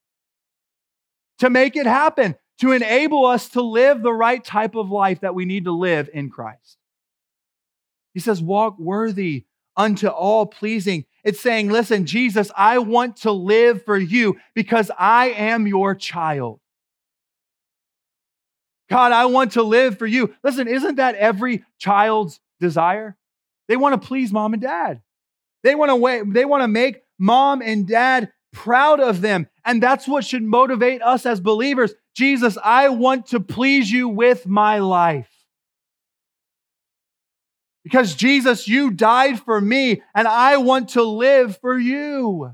to 1.39 1.49
make 1.49 1.75
it 1.75 1.85
happen, 1.85 2.35
to 2.59 2.71
enable 2.71 3.25
us 3.25 3.49
to 3.49 3.61
live 3.61 4.01
the 4.01 4.13
right 4.13 4.43
type 4.43 4.75
of 4.75 4.89
life 4.89 5.21
that 5.21 5.35
we 5.35 5.45
need 5.45 5.65
to 5.65 5.71
live 5.71 6.09
in 6.13 6.29
Christ. 6.29 6.77
He 8.13 8.19
says, 8.19 8.41
walk 8.41 8.77
worthy 8.77 9.45
unto 9.75 10.07
all 10.07 10.45
pleasing. 10.45 11.05
It's 11.23 11.39
saying, 11.39 11.69
listen, 11.69 12.05
Jesus, 12.05 12.51
I 12.55 12.77
want 12.79 13.17
to 13.17 13.31
live 13.31 13.85
for 13.85 13.97
you 13.97 14.37
because 14.53 14.91
I 14.99 15.29
am 15.29 15.65
your 15.65 15.95
child. 15.95 16.59
God, 18.89 19.11
I 19.11 19.25
want 19.25 19.53
to 19.53 19.63
live 19.63 19.97
for 19.97 20.05
you. 20.05 20.35
Listen, 20.43 20.67
isn't 20.67 20.95
that 20.95 21.15
every 21.15 21.63
child's 21.79 22.39
desire? 22.59 23.17
They 23.67 23.77
want 23.77 23.99
to 23.99 24.07
please 24.07 24.31
mom 24.31 24.53
and 24.53 24.61
dad. 24.61 25.01
They 25.63 25.75
want 25.75 25.89
to 25.89 25.95
wait, 25.95 26.33
they 26.33 26.45
want 26.45 26.63
to 26.63 26.67
make 26.67 27.01
mom 27.17 27.61
and 27.61 27.87
dad 27.87 28.31
proud 28.51 28.99
of 28.99 29.21
them. 29.21 29.47
And 29.65 29.81
that's 29.81 30.07
what 30.07 30.25
should 30.25 30.43
motivate 30.43 31.01
us 31.01 31.25
as 31.25 31.39
believers. 31.39 31.93
Jesus, 32.15 32.57
I 32.63 32.89
want 32.89 33.27
to 33.27 33.39
please 33.39 33.91
you 33.91 34.09
with 34.09 34.45
my 34.45 34.79
life. 34.79 35.29
Because 37.83 38.15
Jesus, 38.15 38.67
you 38.67 38.91
died 38.91 39.39
for 39.39 39.59
me 39.59 40.01
and 40.15 40.27
I 40.27 40.57
want 40.57 40.89
to 40.89 41.03
live 41.03 41.57
for 41.57 41.77
you. 41.77 42.53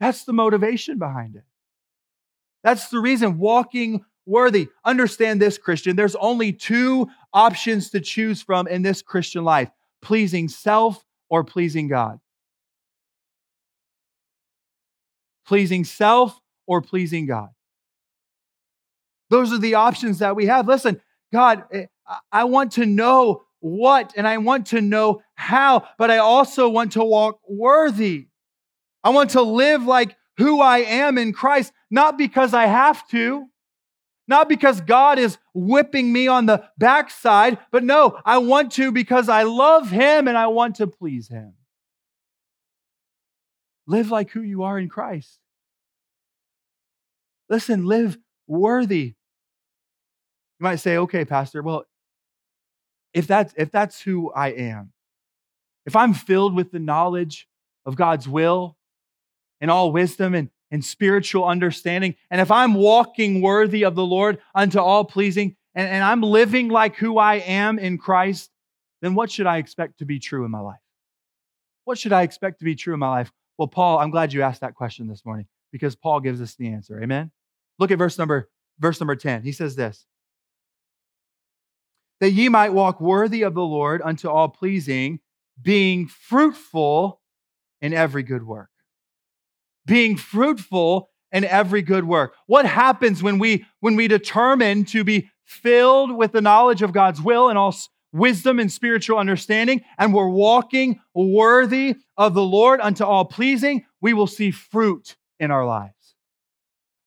That's 0.00 0.24
the 0.24 0.32
motivation 0.32 0.98
behind 0.98 1.36
it. 1.36 1.44
That's 2.64 2.88
the 2.88 2.98
reason 2.98 3.38
walking 3.38 4.04
worthy. 4.26 4.68
Understand 4.84 5.40
this, 5.40 5.58
Christian. 5.58 5.94
There's 5.94 6.16
only 6.16 6.52
two 6.52 7.08
options 7.32 7.90
to 7.90 8.00
choose 8.00 8.42
from 8.42 8.66
in 8.66 8.82
this 8.82 9.02
Christian 9.02 9.44
life 9.44 9.70
pleasing 10.02 10.48
self 10.48 11.04
or 11.28 11.44
pleasing 11.44 11.88
God. 11.88 12.18
Pleasing 15.46 15.84
self 15.84 16.40
or 16.66 16.80
pleasing 16.80 17.26
God. 17.26 17.48
Those 19.30 19.52
are 19.52 19.58
the 19.58 19.74
options 19.74 20.18
that 20.18 20.36
we 20.36 20.46
have. 20.46 20.66
Listen, 20.66 21.00
God, 21.32 21.64
eh, 21.72 21.86
I 22.32 22.44
want 22.44 22.72
to 22.72 22.86
know 22.86 23.44
what 23.60 24.12
and 24.16 24.26
I 24.26 24.38
want 24.38 24.66
to 24.68 24.80
know 24.80 25.22
how, 25.34 25.86
but 25.98 26.10
I 26.10 26.18
also 26.18 26.68
want 26.68 26.92
to 26.92 27.04
walk 27.04 27.40
worthy. 27.48 28.28
I 29.04 29.10
want 29.10 29.30
to 29.30 29.42
live 29.42 29.84
like 29.84 30.16
who 30.36 30.60
I 30.60 30.78
am 30.78 31.18
in 31.18 31.32
Christ, 31.32 31.72
not 31.90 32.18
because 32.18 32.54
I 32.54 32.66
have 32.66 33.06
to, 33.08 33.46
not 34.30 34.48
because 34.48 34.80
God 34.80 35.18
is 35.18 35.36
whipping 35.52 36.10
me 36.10 36.28
on 36.28 36.46
the 36.46 36.64
backside, 36.78 37.58
but 37.70 37.84
no, 37.84 38.18
I 38.24 38.38
want 38.38 38.72
to 38.72 38.92
because 38.92 39.28
I 39.28 39.42
love 39.42 39.90
Him 39.90 40.28
and 40.28 40.38
I 40.38 40.46
want 40.46 40.76
to 40.76 40.86
please 40.86 41.28
Him. 41.28 41.54
Live 43.86 44.10
like 44.10 44.30
who 44.30 44.40
you 44.40 44.62
are 44.62 44.78
in 44.78 44.88
Christ. 44.88 45.40
Listen, 47.48 47.84
live 47.84 48.16
worthy. 48.46 49.16
You 50.60 50.64
might 50.64 50.76
say, 50.76 50.96
okay, 50.96 51.24
Pastor, 51.24 51.60
well, 51.60 51.84
if 53.12 53.26
that's 53.26 53.52
if 53.56 53.72
that's 53.72 54.00
who 54.00 54.32
I 54.32 54.48
am, 54.52 54.92
if 55.86 55.96
I'm 55.96 56.14
filled 56.14 56.54
with 56.54 56.70
the 56.70 56.78
knowledge 56.78 57.48
of 57.84 57.96
God's 57.96 58.28
will 58.28 58.76
and 59.60 59.72
all 59.72 59.90
wisdom 59.90 60.34
and, 60.34 60.50
and 60.70 60.84
spiritual 60.84 61.44
understanding, 61.44 62.14
and 62.30 62.40
if 62.40 62.50
I'm 62.50 62.74
walking 62.74 63.42
worthy 63.42 63.84
of 63.84 63.94
the 63.94 64.04
Lord 64.04 64.38
unto 64.54 64.78
all 64.78 65.04
pleasing, 65.04 65.56
and, 65.74 65.88
and 65.88 66.04
I'm 66.04 66.22
living 66.22 66.68
like 66.68 66.96
who 66.96 67.18
I 67.18 67.36
am 67.36 67.78
in 67.78 67.98
Christ, 67.98 68.50
then 69.02 69.14
what 69.14 69.30
should 69.30 69.46
I 69.46 69.58
expect 69.58 69.98
to 69.98 70.04
be 70.04 70.18
true 70.18 70.44
in 70.44 70.50
my 70.50 70.60
life? 70.60 70.80
What 71.84 71.98
should 71.98 72.12
I 72.12 72.22
expect 72.22 72.58
to 72.60 72.64
be 72.64 72.74
true 72.74 72.94
in 72.94 73.00
my 73.00 73.08
life? 73.08 73.32
Well, 73.58 73.68
Paul, 73.68 73.98
I'm 73.98 74.10
glad 74.10 74.32
you 74.32 74.42
asked 74.42 74.60
that 74.60 74.74
question 74.74 75.06
this 75.06 75.24
morning 75.24 75.46
because 75.72 75.96
Paul 75.96 76.20
gives 76.20 76.40
us 76.40 76.54
the 76.54 76.68
answer. 76.68 77.02
Amen. 77.02 77.30
Look 77.78 77.90
at 77.90 77.98
verse 77.98 78.18
number 78.18 78.48
verse 78.78 79.00
number 79.00 79.16
10. 79.16 79.42
He 79.42 79.52
says 79.52 79.76
this 79.76 80.06
that 82.20 82.30
ye 82.30 82.48
might 82.48 82.72
walk 82.72 83.00
worthy 83.00 83.42
of 83.42 83.54
the 83.54 83.62
Lord 83.62 84.02
unto 84.04 84.28
all 84.28 84.48
pleasing, 84.48 85.20
being 85.60 86.06
fruitful 86.06 87.20
in 87.80 87.94
every 87.94 88.22
good 88.22 88.46
work. 88.46 88.68
Being 89.86 90.16
fruitful 90.16 91.10
in 91.32 91.44
every 91.44 91.82
good 91.82 92.04
work. 92.04 92.34
What 92.46 92.66
happens 92.66 93.22
when 93.22 93.38
we 93.38 93.64
when 93.80 93.96
we 93.96 94.08
determine 94.08 94.84
to 94.86 95.04
be 95.04 95.30
filled 95.44 96.16
with 96.16 96.32
the 96.32 96.40
knowledge 96.40 96.82
of 96.82 96.92
God's 96.92 97.20
will 97.20 97.48
and 97.48 97.58
all 97.58 97.74
wisdom 98.12 98.58
and 98.58 98.70
spiritual 98.70 99.18
understanding 99.18 99.82
and 99.98 100.12
we're 100.12 100.28
walking 100.28 101.00
worthy 101.14 101.96
of 102.16 102.34
the 102.34 102.42
Lord 102.42 102.80
unto 102.80 103.04
all 103.04 103.24
pleasing, 103.24 103.84
we 104.00 104.12
will 104.12 104.26
see 104.26 104.50
fruit 104.50 105.16
in 105.38 105.50
our 105.50 105.64
lives. 105.64 106.14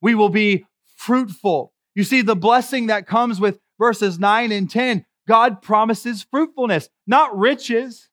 We 0.02 0.16
will 0.16 0.30
be 0.30 0.66
fruitful. 0.96 1.74
You 1.96 2.04
see 2.04 2.22
the 2.22 2.36
blessing 2.36 2.88
that 2.88 3.08
comes 3.08 3.40
with 3.40 3.60
verses 3.78 4.20
9 4.20 4.52
and 4.52 4.70
10, 4.70 5.06
God 5.28 5.62
promises 5.62 6.24
fruitfulness, 6.24 6.90
not 7.08 7.38
riches, 7.38 8.10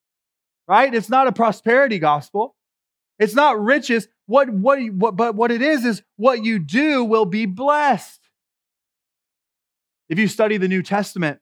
right? 0.68 0.92
It's 0.92 1.09
not 1.09 1.27
a 1.27 1.33
prosperity 1.33 1.99
gospel. 1.99 2.57
It's 3.18 3.35
not 3.35 3.61
riches. 3.61 4.09
What, 4.31 4.49
what, 4.49 4.79
what, 4.93 5.16
but 5.16 5.35
what 5.35 5.51
it 5.51 5.61
is, 5.61 5.85
is 5.85 6.05
what 6.14 6.45
you 6.45 6.61
do 6.61 7.03
will 7.03 7.25
be 7.25 7.47
blessed. 7.47 8.21
If 10.09 10.21
you 10.21 10.29
study 10.29 10.57
the 10.57 10.69
New 10.69 10.85
Testament, 10.85 11.40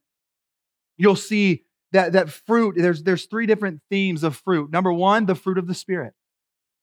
you'll 0.96 1.14
see 1.14 1.64
that, 1.92 2.12
that 2.12 2.31
fruit, 2.31 2.77
there's, 2.79 3.03
there's 3.03 3.27
three 3.27 3.44
different 3.44 3.83
themes 3.90 4.22
of 4.22 4.37
fruit. 4.37 4.70
Number 4.70 4.90
one, 4.90 5.27
the 5.27 5.35
fruit 5.35 5.59
of 5.59 5.66
the 5.66 5.74
Spirit. 5.74 6.14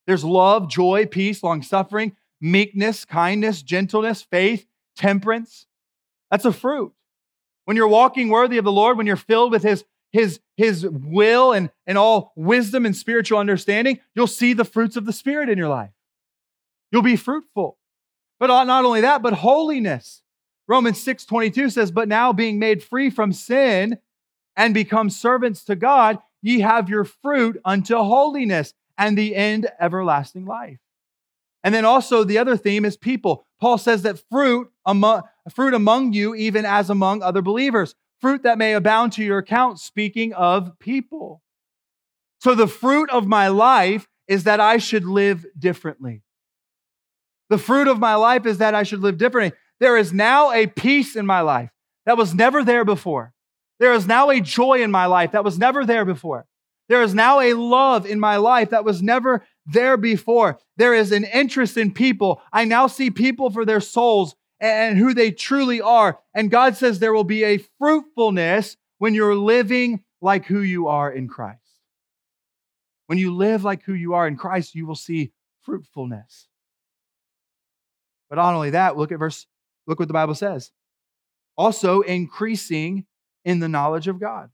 There's 0.05 0.23
love, 0.23 0.69
joy, 0.69 1.07
peace, 1.07 1.41
long 1.41 1.63
suffering, 1.63 2.15
meekness, 2.39 3.03
kindness, 3.03 3.63
gentleness, 3.63 4.21
faith, 4.21 4.67
temperance. 4.95 5.65
That's 6.29 6.45
a 6.45 6.53
fruit. 6.53 6.93
When 7.63 7.75
you're 7.75 7.87
walking 7.87 8.29
worthy 8.29 8.59
of 8.59 8.65
the 8.65 8.71
Lord, 8.71 8.97
when 8.97 9.07
you're 9.07 9.15
filled 9.15 9.51
with 9.51 9.63
His, 9.63 9.83
His, 10.11 10.39
His 10.55 10.85
will 10.87 11.51
and, 11.51 11.71
and 11.87 11.97
all 11.97 12.31
wisdom 12.35 12.85
and 12.85 12.95
spiritual 12.95 13.39
understanding, 13.39 14.01
you'll 14.13 14.27
see 14.27 14.53
the 14.53 14.65
fruits 14.65 14.95
of 14.95 15.07
the 15.07 15.11
Spirit 15.13 15.49
in 15.49 15.57
your 15.57 15.69
life. 15.69 15.89
You'll 16.95 17.01
be 17.01 17.17
fruitful. 17.17 17.77
But 18.39 18.47
not 18.47 18.85
only 18.85 19.01
that, 19.01 19.21
but 19.21 19.33
holiness. 19.33 20.21
Romans 20.65 20.97
6 21.03 21.25
22 21.25 21.69
says, 21.69 21.91
But 21.91 22.07
now 22.07 22.31
being 22.31 22.57
made 22.57 22.81
free 22.81 23.09
from 23.09 23.33
sin 23.33 23.97
and 24.55 24.73
become 24.73 25.09
servants 25.09 25.65
to 25.65 25.75
God, 25.75 26.19
ye 26.41 26.61
have 26.61 26.87
your 26.87 27.03
fruit 27.03 27.59
unto 27.65 27.97
holiness 27.97 28.73
and 28.97 29.17
the 29.17 29.35
end 29.35 29.67
everlasting 29.77 30.45
life. 30.45 30.79
And 31.65 31.75
then 31.75 31.83
also 31.83 32.23
the 32.23 32.37
other 32.37 32.55
theme 32.55 32.85
is 32.85 32.95
people. 32.95 33.45
Paul 33.59 33.77
says 33.77 34.03
that 34.03 34.23
fruit 34.31 34.71
among, 34.85 35.23
fruit 35.53 35.73
among 35.73 36.13
you, 36.13 36.33
even 36.33 36.63
as 36.63 36.89
among 36.89 37.21
other 37.21 37.41
believers, 37.41 37.93
fruit 38.21 38.43
that 38.43 38.57
may 38.57 38.71
abound 38.71 39.11
to 39.13 39.23
your 39.25 39.39
account, 39.39 39.81
speaking 39.81 40.31
of 40.31 40.79
people. 40.79 41.41
So 42.39 42.55
the 42.55 42.67
fruit 42.67 43.09
of 43.09 43.27
my 43.27 43.49
life 43.49 44.07
is 44.29 44.45
that 44.45 44.61
I 44.61 44.77
should 44.77 45.03
live 45.03 45.45
differently. 45.59 46.21
The 47.49 47.57
fruit 47.57 47.87
of 47.87 47.99
my 47.99 48.15
life 48.15 48.45
is 48.45 48.57
that 48.57 48.75
I 48.75 48.83
should 48.83 49.01
live 49.01 49.17
differently. 49.17 49.57
There 49.79 49.97
is 49.97 50.13
now 50.13 50.51
a 50.51 50.67
peace 50.67 51.15
in 51.15 51.25
my 51.25 51.41
life 51.41 51.69
that 52.05 52.17
was 52.17 52.33
never 52.33 52.63
there 52.63 52.85
before. 52.85 53.33
There 53.79 53.93
is 53.93 54.07
now 54.07 54.29
a 54.29 54.39
joy 54.39 54.81
in 54.81 54.91
my 54.91 55.05
life 55.05 55.33
that 55.33 55.43
was 55.43 55.59
never 55.59 55.85
there 55.85 56.05
before. 56.05 56.45
There 56.87 57.01
is 57.01 57.13
now 57.13 57.39
a 57.39 57.53
love 57.53 58.05
in 58.05 58.19
my 58.19 58.37
life 58.37 58.69
that 58.69 58.85
was 58.85 59.01
never 59.01 59.43
there 59.65 59.97
before. 59.97 60.59
There 60.77 60.93
is 60.93 61.11
an 61.11 61.25
interest 61.25 61.77
in 61.77 61.91
people. 61.91 62.41
I 62.53 62.65
now 62.65 62.87
see 62.87 63.09
people 63.09 63.49
for 63.49 63.65
their 63.65 63.81
souls 63.81 64.35
and 64.59 64.97
who 64.97 65.13
they 65.13 65.31
truly 65.31 65.81
are. 65.81 66.19
And 66.33 66.51
God 66.51 66.77
says 66.77 66.99
there 66.99 67.13
will 67.13 67.23
be 67.23 67.43
a 67.43 67.63
fruitfulness 67.79 68.77
when 68.99 69.13
you're 69.13 69.35
living 69.35 70.03
like 70.21 70.45
who 70.45 70.61
you 70.61 70.87
are 70.87 71.11
in 71.11 71.27
Christ. 71.27 71.59
When 73.07 73.17
you 73.17 73.35
live 73.35 73.63
like 73.63 73.83
who 73.83 73.93
you 73.93 74.13
are 74.13 74.27
in 74.27 74.37
Christ, 74.37 74.75
you 74.75 74.85
will 74.85 74.95
see 74.95 75.31
fruitfulness. 75.61 76.47
But 78.29 78.37
not 78.37 78.53
only 78.53 78.71
that, 78.71 78.97
look 78.97 79.11
at 79.11 79.19
verse, 79.19 79.45
look 79.87 79.99
what 79.99 80.07
the 80.07 80.13
Bible 80.13 80.35
says. 80.35 80.71
Also, 81.57 82.01
increasing 82.01 83.05
in 83.43 83.59
the 83.59 83.69
knowledge 83.69 84.07
of 84.07 84.19
God, 84.19 84.49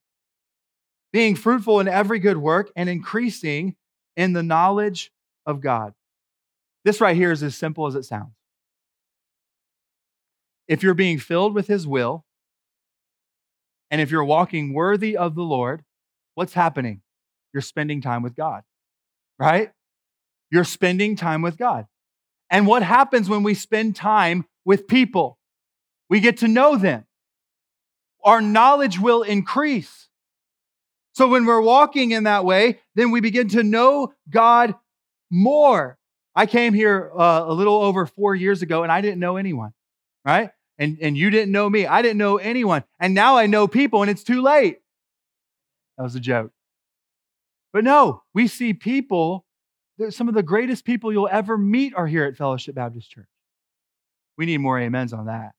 being 1.11 1.35
fruitful 1.35 1.79
in 1.79 1.87
every 1.87 2.19
good 2.19 2.37
work 2.37 2.71
and 2.75 2.89
increasing 2.89 3.75
in 4.15 4.33
the 4.33 4.43
knowledge 4.43 5.11
of 5.45 5.61
God. 5.61 5.93
This 6.83 7.01
right 7.01 7.15
here 7.15 7.31
is 7.31 7.43
as 7.43 7.55
simple 7.55 7.87
as 7.87 7.95
it 7.95 8.03
sounds. 8.03 8.33
If 10.67 10.83
you're 10.83 10.93
being 10.93 11.19
filled 11.19 11.53
with 11.53 11.67
His 11.67 11.87
will, 11.87 12.25
and 13.89 13.99
if 13.99 14.09
you're 14.09 14.23
walking 14.23 14.73
worthy 14.73 15.17
of 15.17 15.35
the 15.35 15.43
Lord, 15.43 15.83
what's 16.35 16.53
happening? 16.53 17.01
You're 17.53 17.61
spending 17.61 18.01
time 18.01 18.23
with 18.23 18.35
God, 18.35 18.63
right? 19.37 19.71
You're 20.49 20.63
spending 20.63 21.15
time 21.15 21.41
with 21.41 21.57
God. 21.57 21.87
And 22.51 22.67
what 22.67 22.83
happens 22.83 23.29
when 23.29 23.43
we 23.43 23.53
spend 23.53 23.95
time 23.95 24.45
with 24.65 24.87
people? 24.87 25.39
We 26.09 26.19
get 26.19 26.37
to 26.39 26.49
know 26.49 26.75
them. 26.75 27.05
Our 28.23 28.41
knowledge 28.41 28.99
will 28.99 29.23
increase. 29.23 30.09
So 31.13 31.29
when 31.29 31.45
we're 31.45 31.61
walking 31.61 32.11
in 32.11 32.25
that 32.25 32.43
way, 32.43 32.79
then 32.93 33.11
we 33.11 33.21
begin 33.21 33.47
to 33.49 33.63
know 33.63 34.13
God 34.29 34.75
more. 35.29 35.97
I 36.35 36.45
came 36.45 36.73
here 36.73 37.11
uh, 37.17 37.45
a 37.47 37.53
little 37.53 37.81
over 37.81 38.05
four 38.05 38.35
years 38.35 38.61
ago 38.61 38.83
and 38.83 38.91
I 38.91 39.01
didn't 39.01 39.19
know 39.19 39.37
anyone, 39.37 39.73
right? 40.25 40.51
And, 40.77 40.97
and 41.01 41.17
you 41.17 41.29
didn't 41.29 41.51
know 41.51 41.69
me. 41.69 41.85
I 41.85 42.01
didn't 42.01 42.17
know 42.17 42.37
anyone. 42.37 42.83
And 42.99 43.13
now 43.13 43.37
I 43.37 43.47
know 43.47 43.67
people 43.67 44.01
and 44.01 44.11
it's 44.11 44.23
too 44.23 44.41
late. 44.41 44.79
That 45.97 46.03
was 46.03 46.15
a 46.15 46.19
joke. 46.19 46.51
But 47.73 47.85
no, 47.85 48.23
we 48.33 48.47
see 48.47 48.73
people 48.73 49.45
some 50.09 50.27
of 50.27 50.33
the 50.33 50.43
greatest 50.43 50.85
people 50.85 51.11
you'll 51.11 51.29
ever 51.31 51.57
meet 51.57 51.93
are 51.95 52.07
here 52.07 52.25
at 52.25 52.37
Fellowship 52.37 52.75
Baptist 52.75 53.11
Church. 53.11 53.27
We 54.37 54.45
need 54.45 54.59
more 54.59 54.79
amens 54.79 55.13
on 55.13 55.25
that. 55.27 55.51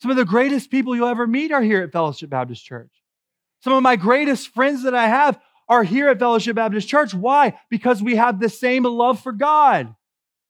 Some 0.00 0.10
of 0.10 0.16
the 0.16 0.24
greatest 0.24 0.70
people 0.70 0.96
you'll 0.96 1.08
ever 1.08 1.26
meet 1.26 1.52
are 1.52 1.62
here 1.62 1.82
at 1.82 1.92
Fellowship 1.92 2.30
Baptist 2.30 2.64
Church. 2.64 2.90
Some 3.60 3.72
of 3.72 3.82
my 3.82 3.96
greatest 3.96 4.48
friends 4.48 4.82
that 4.82 4.94
I 4.94 5.06
have 5.06 5.40
are 5.68 5.84
here 5.84 6.08
at 6.08 6.18
Fellowship 6.18 6.56
Baptist 6.56 6.88
Church. 6.88 7.14
Why? 7.14 7.58
Because 7.70 8.02
we 8.02 8.16
have 8.16 8.40
the 8.40 8.48
same 8.48 8.82
love 8.82 9.20
for 9.20 9.32
God, 9.32 9.94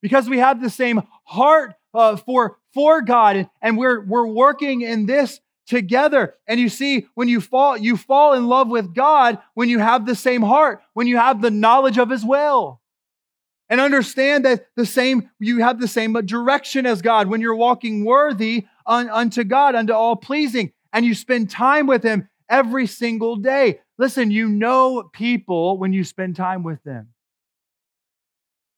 because 0.01 0.27
we 0.27 0.39
have 0.39 0.61
the 0.61 0.69
same 0.69 1.03
heart 1.23 1.75
uh, 1.93 2.15
for, 2.15 2.57
for 2.73 3.01
God, 3.01 3.47
and, 3.61 3.77
we're, 3.77 4.03
we're 4.03 4.25
working 4.25 4.81
in 4.81 5.05
this 5.05 5.39
together. 5.67 6.35
And 6.47 6.59
you 6.59 6.69
see, 6.69 7.07
when 7.13 7.27
you 7.27 7.39
fall, 7.39 7.77
you 7.77 7.95
fall 7.95 8.33
in 8.33 8.47
love 8.47 8.67
with 8.67 8.93
God 8.93 9.37
when 9.53 9.69
you 9.69 9.79
have 9.79 10.05
the 10.05 10.15
same 10.15 10.41
heart, 10.41 10.81
when 10.93 11.07
you 11.07 11.17
have 11.17 11.41
the 11.41 11.51
knowledge 11.51 11.97
of 11.97 12.09
His 12.09 12.25
will. 12.25 12.81
And 13.69 13.79
understand 13.81 14.45
that 14.45 14.67
the 14.75 14.85
same, 14.85 15.29
you 15.39 15.59
have 15.59 15.79
the 15.79 15.87
same 15.87 16.13
direction 16.25 16.85
as 16.85 17.01
God 17.01 17.27
when 17.27 17.41
you're 17.41 17.55
walking 17.55 18.05
worthy 18.05 18.65
un, 18.85 19.09
unto 19.09 19.43
God, 19.43 19.73
unto 19.73 19.93
all 19.93 20.15
pleasing, 20.15 20.73
and 20.91 21.05
you 21.05 21.15
spend 21.15 21.49
time 21.49 21.87
with 21.87 22.03
Him 22.03 22.29
every 22.49 22.85
single 22.87 23.37
day. 23.37 23.79
Listen, 23.97 24.31
you 24.31 24.47
know 24.49 25.09
people 25.13 25.77
when 25.77 25.93
you 25.93 26.03
spend 26.03 26.35
time 26.35 26.63
with 26.63 26.83
them. 26.83 27.09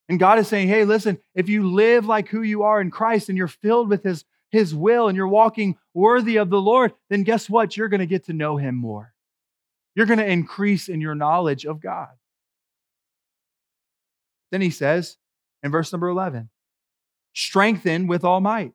And 0.08 0.20
God 0.20 0.38
is 0.38 0.48
saying, 0.48 0.68
hey, 0.68 0.86
listen, 0.86 1.18
if 1.34 1.50
you 1.50 1.68
live 1.68 2.06
like 2.06 2.30
who 2.30 2.44
you 2.44 2.64
are 2.64 2.80
in 2.80 2.92
Christ 2.92 3.28
and 3.28 3.38
you're 3.38 3.48
filled 3.48 3.90
with 3.90 4.04
His 4.04 4.24
his 4.56 4.74
will 4.74 5.08
and 5.08 5.16
you're 5.16 5.28
walking 5.28 5.78
worthy 5.94 6.38
of 6.38 6.50
the 6.50 6.62
Lord, 6.62 6.94
then 7.10 7.24
guess 7.24 7.50
what? 7.50 7.76
You're 7.76 7.90
going 7.90 8.00
to 8.00 8.06
get 8.06 8.26
to 8.26 8.34
know 8.34 8.58
him 8.58 8.76
more. 8.76 9.14
You're 9.96 10.06
going 10.06 10.20
to 10.20 10.26
increase 10.26 10.88
in 10.88 11.02
your 11.02 11.16
knowledge 11.16 11.66
of 11.66 11.82
God. 11.82 12.10
Then 14.52 14.62
he 14.62 14.70
says 14.70 15.18
in 15.64 15.72
verse 15.72 15.92
number 15.92 16.08
11, 16.10 16.50
strengthen 17.34 18.08
with 18.08 18.24
all 18.24 18.42
might, 18.42 18.74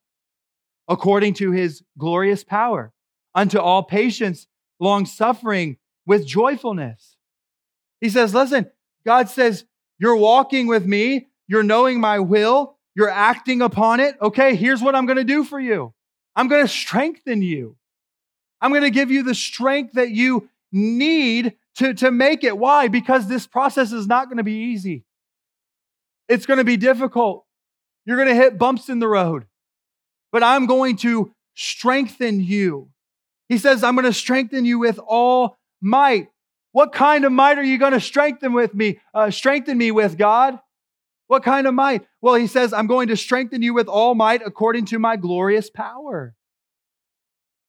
according 0.88 1.34
to 1.34 1.52
his 1.52 1.82
glorious 1.98 2.44
power, 2.44 2.92
unto 3.34 3.58
all 3.58 3.82
patience, 3.82 4.46
long 4.78 5.06
suffering 5.06 5.76
with 6.06 6.26
joyfulness. 6.26 7.16
He 8.00 8.08
says, 8.08 8.34
listen, 8.34 8.70
God 9.04 9.28
says, 9.28 9.64
you're 9.98 10.16
walking 10.16 10.66
with 10.66 10.86
me, 10.86 11.28
you're 11.46 11.62
knowing 11.62 12.00
my 12.00 12.18
will, 12.18 12.76
you're 12.94 13.10
acting 13.10 13.62
upon 13.62 14.00
it. 14.00 14.16
Okay, 14.20 14.54
here's 14.56 14.82
what 14.82 14.94
I'm 14.94 15.06
going 15.06 15.18
to 15.18 15.24
do 15.24 15.44
for 15.44 15.60
you 15.60 15.92
I'm 16.34 16.48
going 16.48 16.62
to 16.62 16.68
strengthen 16.68 17.42
you. 17.42 17.76
I'm 18.60 18.70
going 18.70 18.82
to 18.82 18.90
give 18.90 19.10
you 19.10 19.22
the 19.22 19.34
strength 19.34 19.94
that 19.94 20.10
you 20.10 20.48
need 20.72 21.54
to, 21.76 21.94
to 21.94 22.10
make 22.10 22.44
it. 22.44 22.56
Why? 22.58 22.88
Because 22.88 23.26
this 23.26 23.46
process 23.46 23.92
is 23.92 24.06
not 24.06 24.26
going 24.26 24.36
to 24.36 24.42
be 24.42 24.52
easy. 24.52 25.04
It's 26.30 26.46
going 26.46 26.58
to 26.58 26.64
be 26.64 26.76
difficult. 26.76 27.44
You're 28.06 28.16
going 28.16 28.28
to 28.28 28.34
hit 28.34 28.56
bumps 28.56 28.88
in 28.88 29.00
the 29.00 29.08
road, 29.08 29.46
but 30.30 30.42
I'm 30.42 30.66
going 30.66 30.96
to 30.98 31.34
strengthen 31.54 32.40
you. 32.40 32.88
He 33.48 33.58
says, 33.58 33.82
I'm 33.82 33.96
going 33.96 34.06
to 34.06 34.12
strengthen 34.12 34.64
you 34.64 34.78
with 34.78 35.00
all 35.04 35.58
might. 35.80 36.28
What 36.70 36.92
kind 36.92 37.24
of 37.24 37.32
might 37.32 37.58
are 37.58 37.64
you 37.64 37.78
going 37.78 37.94
to 37.94 38.00
strengthen 38.00 38.52
with 38.52 38.72
me? 38.74 39.00
Uh, 39.12 39.30
strengthen 39.32 39.76
me 39.76 39.90
with 39.90 40.16
God? 40.16 40.58
What 41.26 41.42
kind 41.42 41.66
of 41.66 41.74
might? 41.74 42.06
Well, 42.22 42.36
he 42.36 42.46
says, 42.46 42.72
I'm 42.72 42.86
going 42.86 43.08
to 43.08 43.16
strengthen 43.16 43.60
you 43.60 43.74
with 43.74 43.88
all 43.88 44.14
might 44.14 44.42
according 44.46 44.86
to 44.86 45.00
my 45.00 45.16
glorious 45.16 45.68
power. 45.68 46.34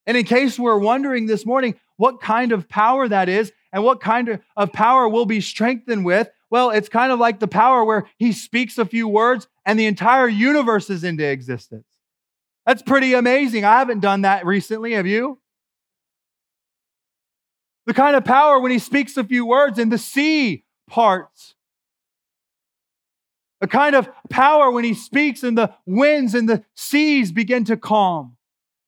And 0.05 0.15
in 0.15 0.23
case 0.23 0.59
we're 0.59 0.77
wondering 0.77 1.25
this 1.25 1.45
morning 1.45 1.79
what 1.97 2.21
kind 2.21 2.51
of 2.51 2.69
power 2.69 3.07
that 3.07 3.27
is 3.27 3.51
and 3.73 3.83
what 3.83 4.01
kind 4.01 4.39
of 4.55 4.73
power 4.73 5.09
we'll 5.09 5.25
be 5.25 5.41
strengthened 5.41 6.05
with, 6.05 6.29
well, 6.51 6.69
it's 6.69 6.89
kind 6.89 7.11
of 7.11 7.19
like 7.19 7.39
the 7.39 7.47
power 7.47 7.83
where 7.83 8.05
he 8.17 8.31
speaks 8.31 8.77
a 8.77 8.85
few 8.85 9.07
words 9.07 9.47
and 9.65 9.79
the 9.79 9.87
entire 9.87 10.27
universe 10.27 10.89
is 10.89 11.03
into 11.03 11.23
existence. 11.23 11.87
That's 12.65 12.83
pretty 12.83 13.13
amazing. 13.13 13.65
I 13.65 13.79
haven't 13.79 14.01
done 14.01 14.21
that 14.21 14.45
recently. 14.45 14.93
Have 14.93 15.07
you? 15.07 15.39
The 17.87 17.93
kind 17.95 18.15
of 18.15 18.23
power 18.23 18.59
when 18.59 18.71
he 18.71 18.77
speaks 18.77 19.17
a 19.17 19.23
few 19.23 19.45
words 19.45 19.79
and 19.79 19.91
the 19.91 19.97
sea 19.97 20.65
parts 20.87 21.55
a 23.61 23.67
kind 23.67 23.95
of 23.95 24.09
power 24.29 24.71
when 24.71 24.83
he 24.83 24.95
speaks 24.95 25.43
and 25.43 25.57
the 25.57 25.73
winds 25.85 26.33
and 26.33 26.49
the 26.49 26.63
seas 26.75 27.31
begin 27.31 27.63
to 27.65 27.77
calm. 27.77 28.35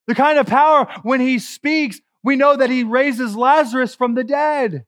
The 0.08 0.16
kind 0.16 0.40
of 0.40 0.48
power 0.48 0.88
when 1.04 1.22
he 1.22 1.40
speaks, 1.40 2.02
we 2.24 2.36
know 2.36 2.58
that 2.58 2.72
he 2.72 2.84
raises 2.84 3.36
Lazarus 3.36 3.94
from 3.94 4.16
the 4.16 4.24
dead. 4.24 4.86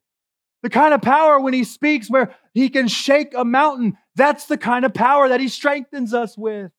The 0.62 0.70
kind 0.70 0.94
of 0.94 1.02
power 1.02 1.38
when 1.40 1.52
he 1.52 1.64
speaks 1.64 2.10
where 2.10 2.34
he 2.54 2.68
can 2.68 2.88
shake 2.88 3.34
a 3.34 3.44
mountain. 3.44 3.96
That's 4.14 4.46
the 4.46 4.56
kind 4.56 4.84
of 4.84 4.94
power 4.94 5.28
that 5.28 5.40
he 5.40 5.48
strengthens 5.48 6.14
us 6.14 6.36
with. 6.36 6.72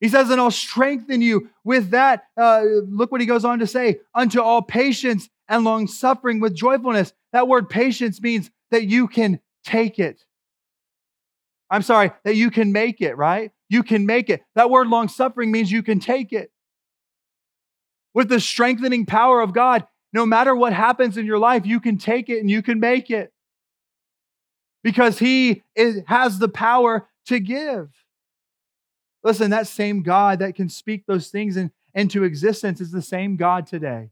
He 0.00 0.08
says, 0.08 0.28
and 0.30 0.40
I'll 0.40 0.50
strengthen 0.50 1.22
you 1.22 1.50
with 1.64 1.90
that. 1.90 2.24
Uh, 2.36 2.62
look 2.88 3.12
what 3.12 3.20
he 3.20 3.26
goes 3.26 3.44
on 3.44 3.60
to 3.60 3.66
say 3.66 4.00
unto 4.14 4.40
all 4.40 4.60
patience 4.60 5.28
and 5.48 5.64
long 5.64 5.86
suffering 5.86 6.40
with 6.40 6.54
joyfulness. 6.54 7.12
That 7.32 7.48
word 7.48 7.68
patience 7.68 8.20
means 8.20 8.50
that 8.70 8.84
you 8.84 9.08
can 9.08 9.40
take 9.64 9.98
it. 9.98 10.24
I'm 11.70 11.82
sorry, 11.82 12.12
that 12.24 12.36
you 12.36 12.50
can 12.50 12.72
make 12.72 13.00
it, 13.00 13.16
right? 13.16 13.50
You 13.68 13.82
can 13.82 14.06
make 14.06 14.30
it. 14.30 14.42
That 14.54 14.70
word 14.70 14.88
long 14.88 15.08
suffering 15.08 15.50
means 15.50 15.72
you 15.72 15.82
can 15.82 16.00
take 16.00 16.32
it. 16.32 16.50
With 18.12 18.28
the 18.28 18.40
strengthening 18.40 19.06
power 19.06 19.40
of 19.40 19.52
God, 19.52 19.86
no 20.14 20.24
matter 20.24 20.54
what 20.54 20.72
happens 20.72 21.18
in 21.18 21.26
your 21.26 21.40
life, 21.40 21.66
you 21.66 21.80
can 21.80 21.98
take 21.98 22.28
it 22.28 22.38
and 22.38 22.48
you 22.48 22.62
can 22.62 22.78
make 22.78 23.10
it 23.10 23.32
because 24.84 25.18
He 25.18 25.64
is, 25.74 26.02
has 26.06 26.38
the 26.38 26.48
power 26.48 27.08
to 27.26 27.40
give. 27.40 27.90
Listen, 29.24 29.50
that 29.50 29.66
same 29.66 30.02
God 30.02 30.38
that 30.38 30.54
can 30.54 30.68
speak 30.68 31.04
those 31.06 31.28
things 31.28 31.56
in, 31.56 31.72
into 31.94 32.22
existence 32.22 32.80
is 32.80 32.92
the 32.92 33.02
same 33.02 33.36
God 33.36 33.66
today. 33.66 34.10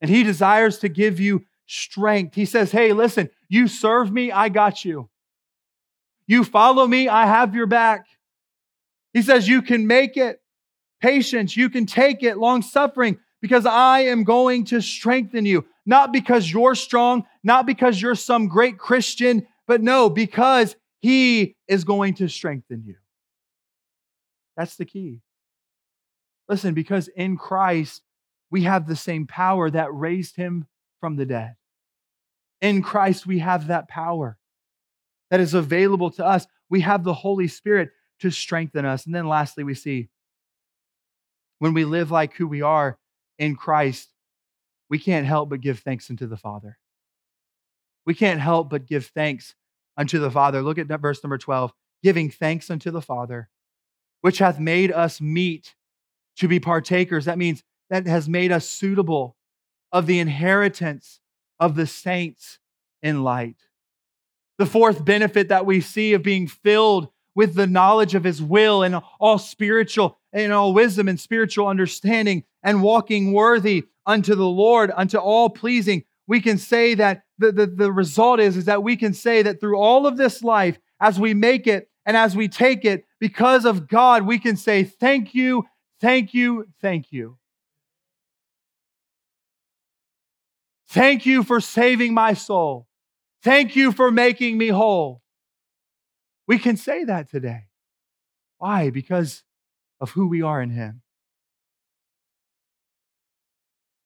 And 0.00 0.08
He 0.08 0.22
desires 0.22 0.78
to 0.78 0.88
give 0.88 1.18
you 1.18 1.44
strength. 1.66 2.36
He 2.36 2.44
says, 2.44 2.70
Hey, 2.70 2.92
listen, 2.92 3.30
you 3.48 3.66
serve 3.66 4.12
me, 4.12 4.30
I 4.30 4.48
got 4.48 4.84
you. 4.84 5.08
You 6.28 6.44
follow 6.44 6.86
me, 6.86 7.08
I 7.08 7.26
have 7.26 7.56
your 7.56 7.66
back. 7.66 8.06
He 9.12 9.22
says, 9.22 9.48
You 9.48 9.60
can 9.60 9.88
make 9.88 10.16
it. 10.16 10.40
Patience, 11.00 11.56
you 11.56 11.68
can 11.68 11.84
take 11.84 12.22
it. 12.22 12.38
Long 12.38 12.62
suffering, 12.62 13.18
because 13.42 13.66
I 13.66 14.02
am 14.02 14.22
going 14.24 14.64
to 14.66 14.80
strengthen 14.80 15.44
you. 15.44 15.66
Not 15.84 16.12
because 16.12 16.50
you're 16.50 16.76
strong, 16.76 17.24
not 17.42 17.66
because 17.66 18.00
you're 18.00 18.14
some 18.14 18.46
great 18.46 18.78
Christian, 18.78 19.46
but 19.66 19.82
no, 19.82 20.08
because 20.08 20.76
He 21.00 21.56
is 21.66 21.82
going 21.82 22.14
to 22.14 22.28
strengthen 22.28 22.84
you. 22.86 22.94
That's 24.56 24.76
the 24.76 24.84
key. 24.84 25.20
Listen, 26.48 26.72
because 26.72 27.08
in 27.08 27.36
Christ, 27.36 28.02
we 28.50 28.62
have 28.62 28.86
the 28.86 28.96
same 28.96 29.26
power 29.26 29.68
that 29.68 29.92
raised 29.92 30.36
Him 30.36 30.66
from 31.00 31.16
the 31.16 31.26
dead. 31.26 31.56
In 32.60 32.80
Christ, 32.80 33.26
we 33.26 33.40
have 33.40 33.66
that 33.66 33.88
power 33.88 34.38
that 35.30 35.40
is 35.40 35.52
available 35.52 36.12
to 36.12 36.24
us. 36.24 36.46
We 36.70 36.82
have 36.82 37.02
the 37.02 37.14
Holy 37.14 37.48
Spirit 37.48 37.90
to 38.20 38.30
strengthen 38.30 38.84
us. 38.84 39.04
And 39.04 39.12
then 39.12 39.26
lastly, 39.26 39.64
we 39.64 39.74
see 39.74 40.10
when 41.58 41.74
we 41.74 41.84
live 41.84 42.12
like 42.12 42.34
who 42.34 42.46
we 42.46 42.62
are 42.62 42.98
in 43.42 43.56
Christ, 43.56 44.08
we 44.88 45.00
can't 45.00 45.26
help 45.26 45.50
but 45.50 45.60
give 45.60 45.80
thanks 45.80 46.08
unto 46.08 46.28
the 46.28 46.36
Father. 46.36 46.78
We 48.06 48.14
can't 48.14 48.40
help 48.40 48.70
but 48.70 48.86
give 48.86 49.06
thanks 49.06 49.56
unto 49.96 50.20
the 50.20 50.30
Father. 50.30 50.62
Look 50.62 50.78
at 50.78 50.86
verse 50.86 51.22
number 51.24 51.38
12 51.38 51.72
giving 52.04 52.30
thanks 52.30 52.70
unto 52.70 52.92
the 52.92 53.02
Father, 53.02 53.48
which 54.20 54.38
hath 54.38 54.60
made 54.60 54.92
us 54.92 55.20
meet 55.20 55.74
to 56.36 56.46
be 56.46 56.60
partakers. 56.60 57.24
That 57.24 57.38
means 57.38 57.64
that 57.90 58.06
has 58.06 58.28
made 58.28 58.52
us 58.52 58.68
suitable 58.68 59.36
of 59.90 60.06
the 60.06 60.20
inheritance 60.20 61.18
of 61.58 61.74
the 61.74 61.86
saints 61.86 62.60
in 63.02 63.24
light. 63.24 63.56
The 64.58 64.66
fourth 64.66 65.04
benefit 65.04 65.48
that 65.48 65.66
we 65.66 65.80
see 65.80 66.14
of 66.14 66.22
being 66.22 66.46
filled 66.46 67.08
with 67.34 67.54
the 67.54 67.66
knowledge 67.66 68.14
of 68.14 68.22
his 68.22 68.40
will 68.40 68.84
and 68.84 69.00
all 69.18 69.38
spiritual 69.38 70.20
and 70.32 70.52
all 70.52 70.72
wisdom 70.74 71.08
and 71.08 71.20
spiritual 71.20 71.66
understanding 71.66 72.44
and 72.62 72.82
walking 72.82 73.32
worthy 73.32 73.84
unto 74.06 74.34
the 74.34 74.46
Lord, 74.46 74.90
unto 74.94 75.18
all 75.18 75.50
pleasing, 75.50 76.04
we 76.26 76.40
can 76.40 76.58
say 76.58 76.94
that 76.94 77.22
the, 77.38 77.52
the, 77.52 77.66
the 77.66 77.92
result 77.92 78.40
is, 78.40 78.56
is 78.56 78.64
that 78.66 78.82
we 78.82 78.96
can 78.96 79.12
say 79.12 79.42
that 79.42 79.60
through 79.60 79.78
all 79.78 80.06
of 80.06 80.16
this 80.16 80.42
life, 80.42 80.78
as 81.00 81.18
we 81.18 81.34
make 81.34 81.66
it 81.66 81.90
and 82.06 82.16
as 82.16 82.36
we 82.36 82.48
take 82.48 82.84
it, 82.84 83.04
because 83.20 83.64
of 83.64 83.88
God, 83.88 84.26
we 84.26 84.38
can 84.38 84.56
say, 84.56 84.84
Thank 84.84 85.34
you, 85.34 85.64
thank 86.00 86.32
you, 86.32 86.66
thank 86.80 87.12
you. 87.12 87.38
Thank 90.88 91.24
you 91.24 91.42
for 91.42 91.60
saving 91.60 92.12
my 92.12 92.34
soul. 92.34 92.86
Thank 93.42 93.74
you 93.74 93.92
for 93.92 94.10
making 94.10 94.58
me 94.58 94.68
whole. 94.68 95.22
We 96.46 96.58
can 96.58 96.76
say 96.76 97.04
that 97.04 97.30
today. 97.30 97.64
Why? 98.58 98.90
Because 98.90 99.42
of 100.02 100.10
who 100.10 100.26
we 100.26 100.42
are 100.42 100.60
in 100.60 100.68
Him. 100.68 101.00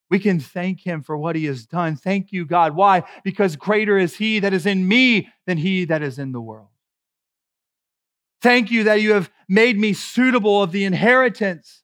We 0.09 0.19
can 0.21 0.39
thank 0.39 0.83
him 0.83 1.03
for 1.03 1.17
what 1.17 1.35
he 1.35 1.47
has 1.47 1.67
done. 1.67 1.97
Thank 1.97 2.33
you, 2.33 2.47
God. 2.47 2.77
Why? 2.77 3.03
Because 3.25 3.57
greater 3.57 3.99
is 3.99 4.17
he 4.17 4.39
that 4.39 4.53
is 4.53 4.65
in 4.65 4.87
me 4.87 5.29
than 5.47 5.59
he 5.59 5.85
that 5.87 6.03
is 6.03 6.19
in 6.19 6.33
the 6.33 6.41
world. 6.41 6.69
Thank 8.41 8.71
you 8.71 8.85
that 8.85 9.01
you 9.03 9.15
have 9.15 9.31
made 9.49 9.79
me 9.79 9.93
suitable 9.93 10.63
of 10.63 10.71
the 10.71 10.85
inheritance. 10.85 11.83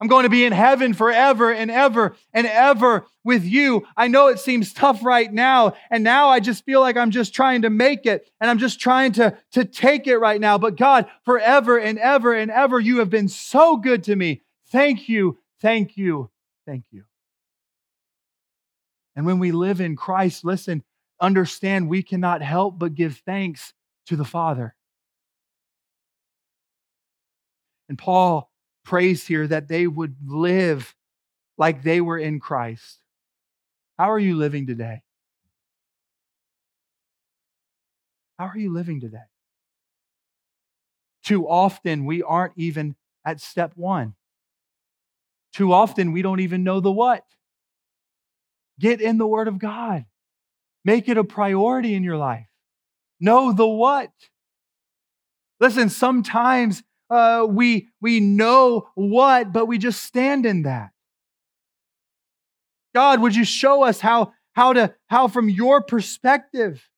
I'm 0.00 0.08
going 0.08 0.22
to 0.22 0.30
be 0.30 0.44
in 0.44 0.52
heaven 0.52 0.94
forever 0.94 1.52
and 1.52 1.70
ever 1.70 2.14
and 2.32 2.46
ever 2.46 3.06
with 3.24 3.44
you. 3.44 3.84
I 3.96 4.06
know 4.06 4.28
it 4.28 4.38
seems 4.38 4.72
tough 4.72 5.04
right 5.04 5.32
now. 5.32 5.74
And 5.90 6.04
now 6.04 6.28
I 6.28 6.38
just 6.38 6.64
feel 6.64 6.80
like 6.80 6.96
I'm 6.96 7.10
just 7.10 7.34
trying 7.34 7.62
to 7.62 7.70
make 7.70 8.06
it 8.06 8.30
and 8.40 8.48
I'm 8.48 8.58
just 8.58 8.78
trying 8.78 9.12
to, 9.12 9.36
to 9.52 9.64
take 9.64 10.06
it 10.06 10.18
right 10.18 10.40
now. 10.40 10.56
But 10.56 10.76
God, 10.76 11.06
forever 11.24 11.78
and 11.78 11.98
ever 11.98 12.32
and 12.32 12.50
ever, 12.50 12.78
you 12.78 12.98
have 12.98 13.10
been 13.10 13.28
so 13.28 13.76
good 13.76 14.04
to 14.04 14.14
me. 14.14 14.42
Thank 14.70 15.08
you, 15.08 15.38
thank 15.60 15.96
you, 15.96 16.30
thank 16.64 16.84
you. 16.92 17.04
And 19.16 19.26
when 19.26 19.40
we 19.40 19.50
live 19.50 19.80
in 19.80 19.96
Christ, 19.96 20.44
listen, 20.44 20.84
understand 21.20 21.88
we 21.88 22.04
cannot 22.04 22.40
help 22.40 22.78
but 22.78 22.94
give 22.94 23.20
thanks 23.26 23.74
to 24.06 24.14
the 24.14 24.24
Father. 24.24 24.76
And 27.88 27.98
Paul 27.98 28.47
prays 28.88 29.26
here 29.26 29.46
that 29.46 29.68
they 29.68 29.86
would 29.86 30.16
live 30.26 30.96
like 31.58 31.82
they 31.82 32.00
were 32.00 32.16
in 32.18 32.40
Christ. 32.40 33.00
How 33.98 34.10
are 34.10 34.18
you 34.18 34.34
living 34.34 34.66
today? 34.66 35.02
How 38.38 38.46
are 38.46 38.56
you 38.56 38.72
living 38.72 39.00
today? 39.00 39.28
Too 41.22 41.46
often, 41.46 42.06
we 42.06 42.22
aren't 42.22 42.54
even 42.56 42.96
at 43.26 43.42
step 43.42 43.72
one. 43.74 44.14
Too 45.52 45.70
often, 45.70 46.12
we 46.12 46.22
don't 46.22 46.40
even 46.40 46.64
know 46.64 46.80
the 46.80 46.90
what. 46.90 47.24
Get 48.80 49.02
in 49.02 49.18
the 49.18 49.26
Word 49.26 49.48
of 49.48 49.58
God, 49.58 50.06
make 50.82 51.10
it 51.10 51.18
a 51.18 51.24
priority 51.24 51.92
in 51.92 52.04
your 52.04 52.16
life. 52.16 52.46
Know 53.20 53.52
the 53.52 53.66
what. 53.66 54.12
Listen, 55.60 55.90
sometimes 55.90 56.82
uh, 57.10 57.46
we, 57.48 57.88
we 58.00 58.20
know 58.20 58.88
what, 58.94 59.52
but 59.52 59.66
we 59.66 59.78
just 59.78 60.02
stand 60.02 60.46
in 60.46 60.62
that. 60.62 60.90
God, 62.94 63.20
would 63.20 63.36
you 63.36 63.44
show 63.44 63.82
us 63.84 64.00
how, 64.00 64.32
how 64.52 64.72
to, 64.72 64.94
how 65.06 65.28
from 65.28 65.48
your 65.48 65.82
perspective, 65.82 66.88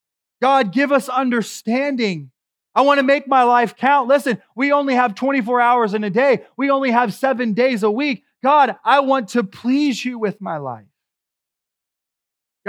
God, 0.40 0.73
give 0.73 0.92
us 0.92 1.09
understanding. 1.09 2.31
I 2.75 2.83
want 2.83 2.99
to 2.99 3.05
make 3.05 3.29
my 3.29 3.42
life 3.42 3.77
count. 3.77 4.09
Listen, 4.09 4.40
we 4.55 4.73
only 4.73 4.94
have 4.94 5.14
24 5.14 5.61
hours 5.61 5.94
in 5.94 6.05
a 6.05 6.11
day. 6.11 6.44
We 6.57 6.70
only 6.70 6.90
have 6.90 7.12
seven 7.12 7.53
days 7.53 7.83
a 7.83 7.90
week. 7.90 8.25
God, 8.42 8.77
I 8.85 9.01
want 9.01 9.29
to 9.31 9.44
please 9.44 10.05
you 10.05 10.18
with 10.18 10.40
my 10.40 10.57
life. 10.57 10.87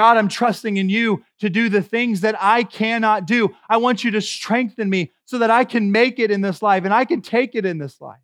God, 0.02 0.18
I'm 0.18 0.30
trusting 0.30 0.78
in 0.78 0.90
you 0.90 1.24
to 1.42 1.48
do 1.48 1.70
the 1.70 1.84
things 1.84 2.22
that 2.22 2.36
I 2.40 2.64
cannot 2.64 3.28
do. 3.28 3.54
I 3.70 3.78
want 3.78 4.04
you 4.04 4.10
to 4.10 4.20
strengthen 4.20 4.90
me 4.90 5.12
so 5.26 5.38
that 5.38 5.52
I 5.52 5.64
can 5.64 5.92
make 5.92 6.18
it 6.18 6.32
in 6.32 6.42
this 6.42 6.64
life 6.64 6.86
and 6.86 6.92
I 6.92 7.06
can 7.06 7.22
take 7.22 7.54
it 7.54 7.68
in 7.68 7.78
this 7.78 8.02
life. 8.02 8.18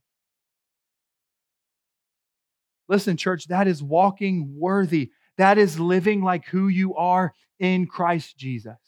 Listen, 2.90 3.16
church, 3.16 3.50
that 3.50 3.68
is 3.68 3.84
walking 3.84 4.56
worthy. 4.58 5.12
That 5.38 5.60
is 5.60 5.80
living 5.80 6.24
like 6.24 6.48
who 6.48 6.68
you 6.68 6.96
are 6.96 7.36
in 7.60 7.86
Christ 7.86 8.36
Jesus. 8.36 8.80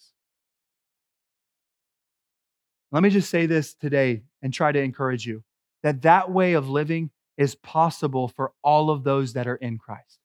Let 2.92 3.04
me 3.04 3.12
just 3.12 3.30
say 3.30 3.46
this 3.46 3.76
today 3.76 4.24
and 4.42 4.52
try 4.52 4.72
to 4.72 4.82
encourage 4.82 5.28
you 5.28 5.44
that 5.84 6.02
that 6.02 6.32
way 6.32 6.54
of 6.54 6.68
living 6.68 7.12
is 7.38 7.54
possible 7.54 8.30
for 8.30 8.52
all 8.64 8.90
of 8.90 9.04
those 9.04 9.34
that 9.34 9.46
are 9.46 9.58
in 9.58 9.78
Christ. 9.78 10.19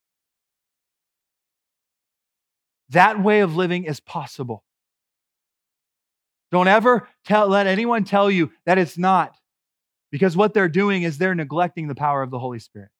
That 2.94 3.22
way 3.22 3.40
of 3.40 3.54
living 3.54 3.84
is 3.84 4.00
possible. 4.00 4.64
Don't 6.50 6.68
ever 6.68 7.08
tell, 7.24 7.48
let 7.48 7.66
anyone 7.66 8.04
tell 8.04 8.30
you 8.30 8.52
that 8.66 8.78
it's 8.78 8.96
not, 8.96 9.36
because 10.10 10.36
what 10.36 10.54
they're 10.54 10.68
doing 10.68 11.02
is 11.02 11.18
they're 11.18 11.34
neglecting 11.34 11.88
the 11.88 11.94
power 11.94 12.22
of 12.22 12.30
the 12.30 12.38
Holy 12.38 12.60
Spirit. 12.60 12.90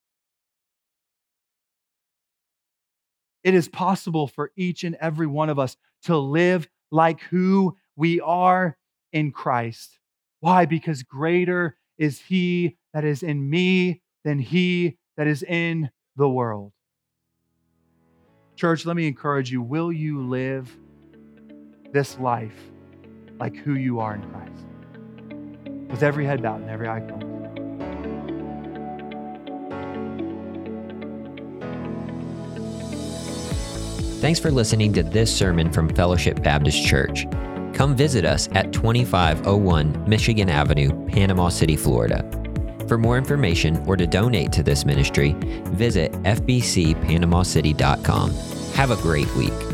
It 3.44 3.54
is 3.54 3.68
possible 3.68 4.26
for 4.26 4.50
each 4.56 4.84
and 4.84 4.96
every 5.00 5.26
one 5.26 5.50
of 5.50 5.58
us 5.58 5.76
to 6.04 6.16
live 6.16 6.68
like 6.90 7.20
who 7.22 7.76
we 7.94 8.20
are 8.20 8.76
in 9.12 9.30
Christ. 9.30 9.98
Why? 10.40 10.64
Because 10.64 11.02
greater 11.02 11.76
is 11.98 12.20
He 12.20 12.76
that 12.92 13.04
is 13.04 13.22
in 13.22 13.48
me 13.48 14.02
than 14.24 14.38
He 14.38 14.96
that 15.16 15.26
is 15.26 15.42
in 15.42 15.90
the 16.16 16.28
world. 16.28 16.72
Church, 18.56 18.86
let 18.86 18.94
me 18.94 19.08
encourage 19.08 19.50
you 19.50 19.60
will 19.60 19.92
you 19.92 20.22
live 20.22 20.76
this 21.92 22.18
life 22.18 22.54
like 23.38 23.56
who 23.56 23.74
you 23.74 23.98
are 23.98 24.14
in 24.14 24.22
Christ? 24.30 25.90
With 25.90 26.02
every 26.02 26.24
head 26.24 26.42
bowed 26.42 26.60
and 26.60 26.70
every 26.70 26.88
eye 26.88 27.00
closed. 27.00 27.24
Thanks 34.20 34.40
for 34.40 34.50
listening 34.50 34.92
to 34.94 35.02
this 35.02 35.36
sermon 35.36 35.70
from 35.70 35.88
Fellowship 35.88 36.42
Baptist 36.42 36.86
Church. 36.86 37.26
Come 37.74 37.94
visit 37.96 38.24
us 38.24 38.48
at 38.52 38.72
2501 38.72 40.08
Michigan 40.08 40.48
Avenue, 40.48 40.90
Panama 41.08 41.48
City, 41.48 41.76
Florida. 41.76 42.43
For 42.86 42.98
more 42.98 43.18
information 43.18 43.82
or 43.86 43.96
to 43.96 44.06
donate 44.06 44.52
to 44.52 44.62
this 44.62 44.84
ministry, 44.84 45.34
visit 45.72 46.12
fbcpanamacity.com. 46.12 48.30
Have 48.74 48.90
a 48.90 48.96
great 48.96 49.34
week. 49.34 49.73